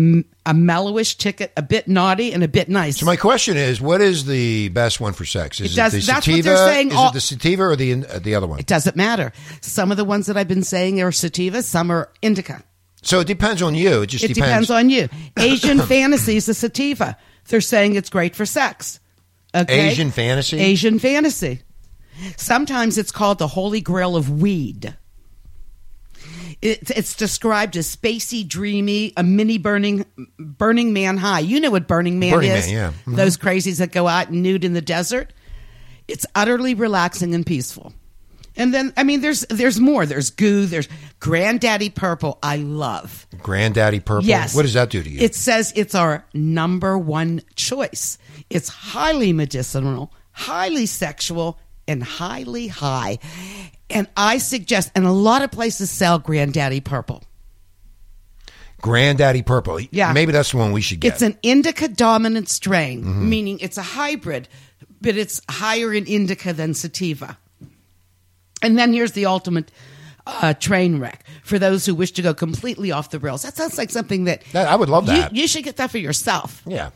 a 0.46 0.53
mellowish 0.53 1.16
ticket, 1.16 1.53
a 1.57 1.62
bit 1.62 1.87
naughty 1.87 2.33
and 2.33 2.42
a 2.42 2.48
bit 2.48 2.68
nice. 2.68 2.98
So 2.98 3.07
my 3.07 3.16
question 3.16 3.57
is, 3.57 3.81
what 3.81 4.00
is 4.00 4.26
the 4.26 4.68
best 4.70 5.00
one 5.00 5.12
for 5.12 5.24
sex? 5.24 5.61
Is 5.61 5.72
It 5.72 5.76
does- 5.76 5.92
the 5.92 5.98
that's 6.00 6.24
sativa? 6.26 6.37
what 6.38 6.44
they're 6.44 6.66
saying 6.74 6.88
Is 6.88 6.94
all- 6.96 7.11
it 7.11 7.14
the 7.14 7.20
sativa 7.20 7.62
or 7.64 7.76
the 7.76 8.05
uh, 8.05 8.18
the 8.18 8.35
other 8.35 8.46
one? 8.46 8.59
it 8.59 8.66
doesn't 8.66 8.96
matter. 8.96 9.33
Some 9.61 9.90
of 9.90 9.96
the 9.96 10.05
ones 10.05 10.26
that 10.26 10.37
I've 10.37 10.48
been 10.48 10.64
saying 10.64 11.00
are 11.03 11.12
sativa, 11.12 11.62
some 11.62 11.90
are 11.90 12.11
indica. 12.20 12.64
So 13.03 13.20
it 13.20 13.26
depends 13.26 13.62
on 13.62 13.74
you. 13.74 14.03
It 14.03 14.09
just 14.09 14.24
It 14.24 14.35
depends 14.35 14.70
on 14.70 14.90
you. 14.90 15.09
Asian 15.38 15.79
fantasy 15.81 16.37
is 16.37 16.48
a 16.48 16.55
sativa. 16.55 17.16
They're 17.48 17.61
saying 17.61 17.94
it's 17.94 18.11
great 18.11 18.35
for 18.37 18.44
sex. 18.44 19.00
Okay? 19.55 19.88
Asian 19.88 20.11
fantasy? 20.11 20.59
Asian 20.59 20.98
fantasy. 20.98 21.62
Sometimes 22.37 22.98
it's 22.98 23.11
called 23.12 23.38
the 23.38 23.48
holy 23.48 23.81
grail 23.81 24.16
of 24.16 24.29
weed. 24.42 24.96
It, 26.62 26.90
it's 26.90 27.14
described 27.14 27.76
as 27.76 27.94
spacey, 27.94 28.46
dreamy, 28.46 29.12
a 29.16 29.22
mini 29.22 29.56
burning, 29.56 30.04
Burning 30.38 30.92
Man 30.92 31.16
high. 31.16 31.40
You 31.40 31.58
know 31.60 31.70
what 31.70 31.88
Burning 31.88 32.18
Man 32.18 32.32
Burning 32.32 32.50
is? 32.50 32.66
Man, 32.66 32.74
yeah. 32.74 32.92
Mhm. 33.06 33.16
Those 33.16 33.36
crazies 33.38 33.78
that 33.78 33.92
go 33.92 34.06
out 34.06 34.30
nude 34.30 34.64
in 34.64 34.74
the 34.74 34.82
desert. 34.82 35.32
It's 36.06 36.26
utterly 36.34 36.74
relaxing 36.74 37.34
and 37.34 37.46
peaceful. 37.46 37.94
And 38.56 38.74
then, 38.74 38.92
I 38.96 39.04
mean, 39.04 39.20
there's 39.22 39.46
there's 39.48 39.80
more. 39.80 40.04
There's 40.04 40.30
goo. 40.30 40.66
There's 40.66 40.88
Granddaddy 41.18 41.88
Purple. 41.88 42.38
I 42.42 42.56
love. 42.56 43.26
Granddaddy 43.38 44.00
purple. 44.00 44.24
Yes. 44.24 44.54
What 44.54 44.62
does 44.62 44.74
that 44.74 44.90
do 44.90 45.02
to 45.02 45.08
you? 45.08 45.20
It 45.20 45.34
says 45.34 45.72
it's 45.76 45.94
our 45.94 46.26
number 46.34 46.98
one 46.98 47.40
choice. 47.54 48.18
It's 48.50 48.68
highly 48.68 49.32
medicinal, 49.32 50.12
highly 50.32 50.84
sexual, 50.86 51.58
and 51.88 52.02
highly 52.02 52.66
high. 52.66 53.18
And 53.90 54.07
I 54.16 54.38
suggest, 54.38 54.90
and 54.94 55.05
a 55.07 55.12
lot 55.12 55.42
of 55.42 55.50
places 55.50 55.90
sell 55.90 56.18
Granddaddy 56.18 56.81
Purple. 56.81 57.22
Granddaddy 58.81 59.42
purple. 59.42 59.79
Yeah. 59.90 60.12
Maybe 60.14 60.33
that's 60.33 60.53
the 60.53 60.57
one 60.57 60.72
we 60.72 60.81
should 60.81 61.00
get. 61.00 61.12
It's 61.12 61.22
an 61.22 61.37
indica 61.42 61.87
dominant 61.88 62.48
strain, 62.48 63.03
Mm-hmm. 63.03 63.29
meaning 63.29 63.59
it's 63.61 63.76
a 63.76 63.83
hybrid, 63.83 64.48
but 65.03 65.16
it's 65.16 65.40
higher 65.50 65.92
in 65.92 66.07
indica 66.07 66.53
than 66.55 66.72
sativa. 66.72 67.37
And 68.62 68.79
then 68.79 68.92
here's 68.94 69.12
the 69.12 69.26
ultimate 69.26 69.70
uh, 70.26 70.55
train 70.55 70.98
wreck 70.98 71.24
for 71.42 71.59
those 71.59 71.85
who 71.85 71.94
wish 71.94 72.12
to 72.12 72.22
go 72.22 72.33
completely 72.33 72.90
off 72.90 73.11
the 73.11 73.18
rails. 73.18 73.42
That 73.42 73.55
sounds 73.57 73.76
like 73.76 73.90
something 73.90 74.24
that, 74.24 74.42
That- 74.53 74.68
I 74.68 74.76
would 74.76 74.88
love 74.88 75.09
you- 75.09 75.26
You, 75.31 75.46
should 75.46 75.64
get 75.64 75.76
that 75.76 75.90
for 75.90 75.98
yourself. 75.98 76.62
yeah. 76.66 76.90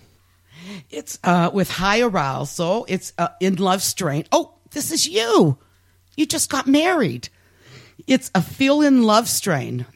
It's 0.90 1.18
uh, 1.22 1.50
with 1.52 1.70
high 1.70 2.00
arousal. 2.00 2.86
It's 2.88 3.12
uh, 3.18 3.28
in 3.40 3.56
love 3.56 3.82
strain. 3.82 4.24
Oh, 4.32 4.54
this 4.70 4.90
is 4.90 5.06
you. 5.06 5.58
You 6.16 6.26
just 6.26 6.50
got 6.50 6.66
married. 6.66 7.28
It's 8.06 8.30
a 8.34 8.42
feel 8.42 8.82
in 8.82 9.02
love 9.02 9.28
strain. 9.28 9.86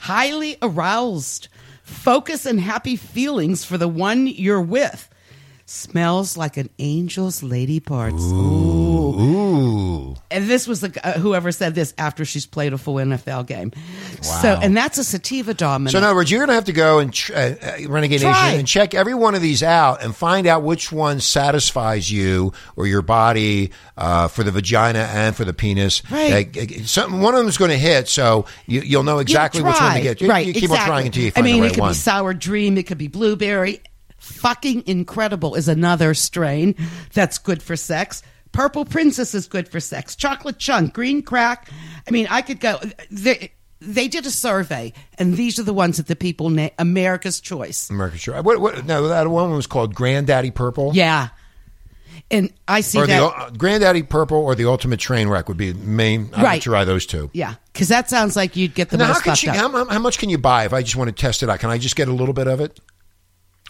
Highly 0.00 0.56
aroused. 0.60 1.48
Focus 1.82 2.46
and 2.46 2.60
happy 2.60 2.96
feelings 2.96 3.64
for 3.64 3.78
the 3.78 3.88
one 3.88 4.26
you're 4.26 4.60
with. 4.60 5.08
Smells 5.66 6.36
like 6.36 6.56
an 6.56 6.68
angel's 6.78 7.42
lady 7.42 7.80
parts. 7.80 8.22
Ooh. 8.22 8.94
Ooh. 9.20 10.14
And 10.30 10.48
this 10.48 10.66
was 10.66 10.80
the, 10.80 11.00
uh, 11.06 11.18
whoever 11.18 11.52
said 11.52 11.74
this 11.74 11.94
after 11.96 12.24
she's 12.24 12.46
played 12.46 12.72
a 12.72 12.78
full 12.78 12.96
NFL 12.96 13.46
game. 13.46 13.72
So, 14.20 14.58
and 14.60 14.76
that's 14.76 14.98
a 14.98 15.04
sativa 15.04 15.54
dominant. 15.54 15.92
So 15.92 15.98
in 15.98 16.04
other 16.04 16.14
words, 16.14 16.30
you're 16.30 16.40
going 16.40 16.48
to 16.48 16.54
have 16.54 16.64
to 16.64 16.72
go 16.72 16.98
and 16.98 17.12
tr- 17.12 17.34
uh, 17.34 17.54
uh, 17.62 17.88
Renegade. 17.88 18.22
Nation 18.22 18.58
and 18.58 18.66
check 18.66 18.94
every 18.94 19.14
one 19.14 19.34
of 19.34 19.42
these 19.42 19.62
out 19.62 20.02
and 20.02 20.14
find 20.14 20.46
out 20.46 20.62
which 20.62 20.90
one 20.92 21.20
satisfies 21.20 22.10
you 22.10 22.52
or 22.76 22.86
your 22.86 23.02
body 23.02 23.70
uh, 23.96 24.28
for 24.28 24.42
the 24.42 24.50
vagina 24.50 25.00
and 25.00 25.36
for 25.36 25.44
the 25.44 25.54
penis. 25.54 26.02
Right. 26.10 26.56
Uh, 26.56 26.84
some, 26.84 27.20
one 27.20 27.34
of 27.34 27.38
them 27.38 27.48
is 27.48 27.58
going 27.58 27.70
to 27.70 27.78
hit, 27.78 28.08
so 28.08 28.46
you, 28.66 28.80
you'll 28.80 29.02
know 29.02 29.18
exactly 29.18 29.62
which 29.62 29.80
one 29.80 29.94
to 29.94 30.02
get. 30.02 30.20
You, 30.20 30.28
right, 30.28 30.46
you 30.46 30.52
keep 30.52 30.64
exactly. 30.64 30.82
on 30.82 30.86
trying 30.88 31.06
until 31.06 31.22
you 31.24 31.30
find 31.30 31.46
I 31.46 31.50
mean, 31.50 31.60
the 31.62 31.66
it 31.68 31.70
could 31.74 31.80
one. 31.80 31.90
be 31.90 31.94
sour 31.94 32.34
dream. 32.34 32.76
It 32.78 32.86
could 32.86 32.98
be 32.98 33.08
blueberry. 33.08 33.80
Fucking 34.24 34.84
incredible 34.86 35.54
is 35.54 35.68
another 35.68 36.14
strain 36.14 36.74
that's 37.12 37.38
good 37.38 37.62
for 37.62 37.76
sex. 37.76 38.22
Purple 38.52 38.84
princess 38.84 39.34
is 39.34 39.46
good 39.48 39.68
for 39.68 39.80
sex. 39.80 40.14
Chocolate 40.16 40.58
chunk, 40.58 40.94
green 40.94 41.22
crack. 41.22 41.68
I 42.06 42.10
mean, 42.10 42.26
I 42.30 42.40
could 42.42 42.60
go. 42.60 42.78
They, 43.10 43.52
they 43.80 44.08
did 44.08 44.24
a 44.26 44.30
survey, 44.30 44.92
and 45.18 45.34
these 45.36 45.58
are 45.58 45.62
the 45.64 45.74
ones 45.74 45.96
that 45.98 46.06
the 46.06 46.16
people 46.16 46.48
na- 46.50 46.68
America's 46.78 47.40
choice. 47.40 47.90
America's 47.90 48.22
Choice. 48.22 48.42
What, 48.42 48.60
what, 48.60 48.86
no, 48.86 49.08
that 49.08 49.28
one 49.28 49.50
was 49.50 49.66
called 49.66 49.94
Granddaddy 49.94 50.52
Purple. 50.52 50.92
Yeah, 50.94 51.28
and 52.30 52.52
I 52.68 52.80
see 52.80 52.98
Or 53.00 53.06
that. 53.06 53.18
the 53.18 53.26
uh, 53.26 53.50
Granddaddy 53.50 54.04
Purple 54.04 54.38
or 54.38 54.54
the 54.54 54.66
Ultimate 54.66 55.00
Train 55.00 55.28
Wreck 55.28 55.48
would 55.48 55.56
be 55.58 55.72
the 55.72 55.78
main. 55.84 56.30
I 56.32 56.36
would 56.38 56.44
Right. 56.44 56.62
try 56.62 56.84
those 56.84 57.06
two. 57.06 57.30
yeah, 57.34 57.54
because 57.72 57.88
that 57.88 58.08
sounds 58.08 58.36
like 58.36 58.56
you'd 58.56 58.74
get 58.74 58.90
the 58.90 58.96
Now, 58.98 59.08
most 59.08 59.24
fucked 59.24 59.38
she, 59.38 59.48
how, 59.48 59.68
how- 59.70 59.84
how 59.86 59.98
much 59.98 60.18
can 60.18 60.30
you 60.30 60.38
buy 60.38 60.64
if 60.64 60.72
I 60.72 60.82
just 60.82 60.96
want 60.96 61.08
to 61.08 61.12
test 61.14 61.42
it 61.42 61.50
out? 61.50 61.58
Can 61.60 61.70
I 61.70 61.76
just 61.78 61.96
get 61.96 62.08
a 62.08 62.12
little 62.12 62.34
bit 62.34 62.46
of 62.46 62.60
it? 62.60 62.78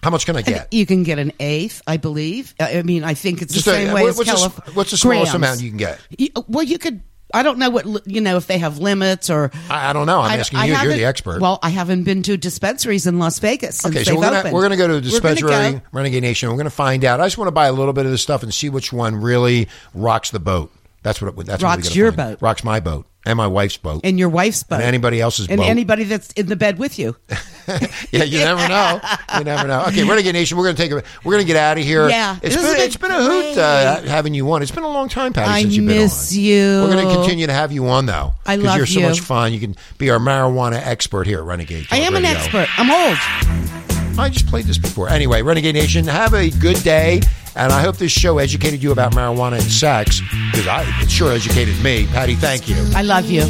How 0.04 0.10
much 0.10 0.26
can 0.26 0.36
I 0.36 0.42
get? 0.42 0.70
You 0.72 0.84
can 0.84 1.02
get 1.02 1.18
an 1.18 1.32
eighth, 1.40 1.80
I 1.86 1.96
believe. 1.96 2.54
I 2.60 2.82
mean, 2.82 3.04
I 3.04 3.14
think 3.14 3.40
it's 3.40 3.54
Just 3.54 3.64
the 3.64 3.70
a- 3.72 3.74
same 3.74 3.88
uh, 3.90 3.94
way 3.94 4.02
what- 4.02 4.10
as 4.10 4.16
what's 4.18 4.42
the 4.54 4.72
what's 4.72 4.90
the 4.90 4.96
smallest 4.98 5.32
grams. 5.32 5.34
amount 5.34 5.62
you 5.62 5.70
can 5.70 5.78
get? 5.78 5.98
You- 6.18 6.28
uh, 6.36 6.42
Well, 6.46 6.62
you 6.62 6.78
could. 6.78 7.00
I 7.32 7.42
don't 7.42 7.58
know 7.58 7.70
what 7.70 8.06
you 8.06 8.20
know 8.20 8.36
if 8.36 8.46
they 8.46 8.58
have 8.58 8.78
limits 8.78 9.30
or. 9.30 9.50
I, 9.70 9.88
I 9.88 9.92
don't 9.94 10.06
know. 10.06 10.20
I'm 10.20 10.32
I- 10.32 10.36
asking 10.36 10.58
I 10.58 10.66
you. 10.66 10.76
You're 10.76 10.92
the 10.92 11.06
expert. 11.06 11.40
Well, 11.40 11.58
I 11.62 11.70
haven't 11.70 12.04
been 12.04 12.22
to 12.24 12.36
dispensaries 12.36 13.06
in 13.06 13.18
Las 13.18 13.38
Vegas. 13.38 13.78
Since 13.78 13.96
okay, 13.96 14.04
so 14.04 14.14
we're 14.14 14.30
gonna 14.30 14.52
we're 14.52 14.60
gonna 14.62 14.76
go 14.76 14.86
to 14.88 15.00
the 15.00 15.00
gonna 15.00 15.10
dispensary, 15.34 15.50
go. 15.50 15.80
Renegade 15.90 16.22
Nation. 16.22 16.50
We're 16.50 16.58
gonna 16.58 16.68
find 16.70 17.02
out. 17.04 17.20
I 17.20 17.26
just 17.26 17.38
want 17.38 17.48
to 17.48 17.52
buy 17.52 17.66
a 17.66 17.72
little 17.72 17.94
bit 17.94 18.04
of 18.04 18.12
this 18.12 18.22
stuff 18.22 18.42
and 18.42 18.52
see 18.52 18.68
which 18.68 18.92
one 18.92 19.16
really 19.16 19.68
rocks 19.94 20.30
the 20.30 20.38
boat. 20.38 20.70
That's 21.02 21.20
what. 21.22 21.28
It, 21.36 21.46
that's 21.46 21.62
what 21.62 21.70
Rocks 21.70 21.88
gotta 21.88 21.98
your 21.98 22.12
find. 22.12 22.32
boat. 22.38 22.42
Rocks 22.42 22.62
my 22.62 22.78
boat 22.78 23.06
and 23.26 23.36
my 23.36 23.46
wife's 23.46 23.76
boat. 23.76 24.00
and 24.04 24.18
your 24.18 24.28
wife's 24.28 24.62
boat, 24.62 24.76
And 24.76 24.84
anybody 24.84 25.20
else's 25.20 25.46
boat. 25.46 25.52
and 25.54 25.60
boat. 25.60 25.68
anybody 25.68 26.04
that's 26.04 26.32
in 26.32 26.46
the 26.46 26.56
bed 26.56 26.78
with 26.78 26.98
you. 26.98 27.16
yeah, 28.10 28.24
you 28.24 28.38
never 28.38 28.68
know. 28.68 29.00
You 29.38 29.44
never 29.44 29.66
know. 29.66 29.84
Okay, 29.88 30.04
Renegade 30.04 30.34
Nation. 30.34 30.58
We're 30.58 30.64
gonna 30.64 30.76
take 30.76 30.92
a. 30.92 31.02
We're 31.24 31.32
gonna 31.32 31.44
get 31.44 31.56
out 31.56 31.78
of 31.78 31.84
here. 31.84 32.08
Yeah, 32.08 32.36
it's 32.42 32.54
been 32.56 32.64
it's 32.80 32.96
been 32.96 33.10
a 33.10 33.22
hoot 33.22 33.58
uh, 33.58 34.02
having 34.02 34.34
you 34.34 34.50
on. 34.52 34.62
It's 34.62 34.70
been 34.70 34.84
a 34.84 34.88
long 34.88 35.08
time, 35.08 35.32
Patti, 35.32 35.50
I 35.50 35.62
since 35.62 35.74
you've 35.76 35.86
been 35.86 35.98
miss 35.98 36.34
you. 36.34 36.82
We're 36.82 36.92
going 36.92 37.08
to 37.08 37.14
continue 37.14 37.46
to 37.46 37.52
have 37.52 37.72
you 37.72 37.86
on 37.88 38.06
though. 38.06 38.32
I 38.46 38.56
love 38.56 38.76
you're 38.76 38.86
so 38.86 39.00
you. 39.00 39.06
much 39.06 39.20
fun. 39.20 39.52
You 39.52 39.60
can 39.60 39.76
be 39.98 40.10
our 40.10 40.18
marijuana 40.18 40.76
expert 40.76 41.26
here 41.26 41.38
at 41.38 41.44
Renegade. 41.44 41.86
I 41.90 41.98
am 42.00 42.14
an 42.14 42.24
expert. 42.24 42.68
I'm 42.78 42.90
old. 42.90 43.83
I 44.18 44.28
just 44.28 44.46
played 44.46 44.64
this 44.66 44.78
before. 44.78 45.08
Anyway, 45.08 45.42
Renegade 45.42 45.74
Nation, 45.74 46.06
have 46.06 46.34
a 46.34 46.50
good 46.50 46.82
day. 46.82 47.20
And 47.56 47.72
I 47.72 47.82
hope 47.82 47.96
this 47.98 48.10
show 48.10 48.38
educated 48.38 48.82
you 48.82 48.90
about 48.90 49.12
marijuana 49.12 49.54
and 49.54 49.62
sex 49.62 50.20
because 50.50 50.66
I 50.66 50.84
it 51.02 51.10
sure 51.10 51.30
educated 51.32 51.80
me. 51.82 52.06
Patti, 52.06 52.34
thank 52.34 52.68
you. 52.68 52.76
I 52.94 53.02
love 53.02 53.30
you. 53.30 53.42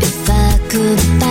If 0.00 0.30
I 0.30 0.58
could 0.70 1.21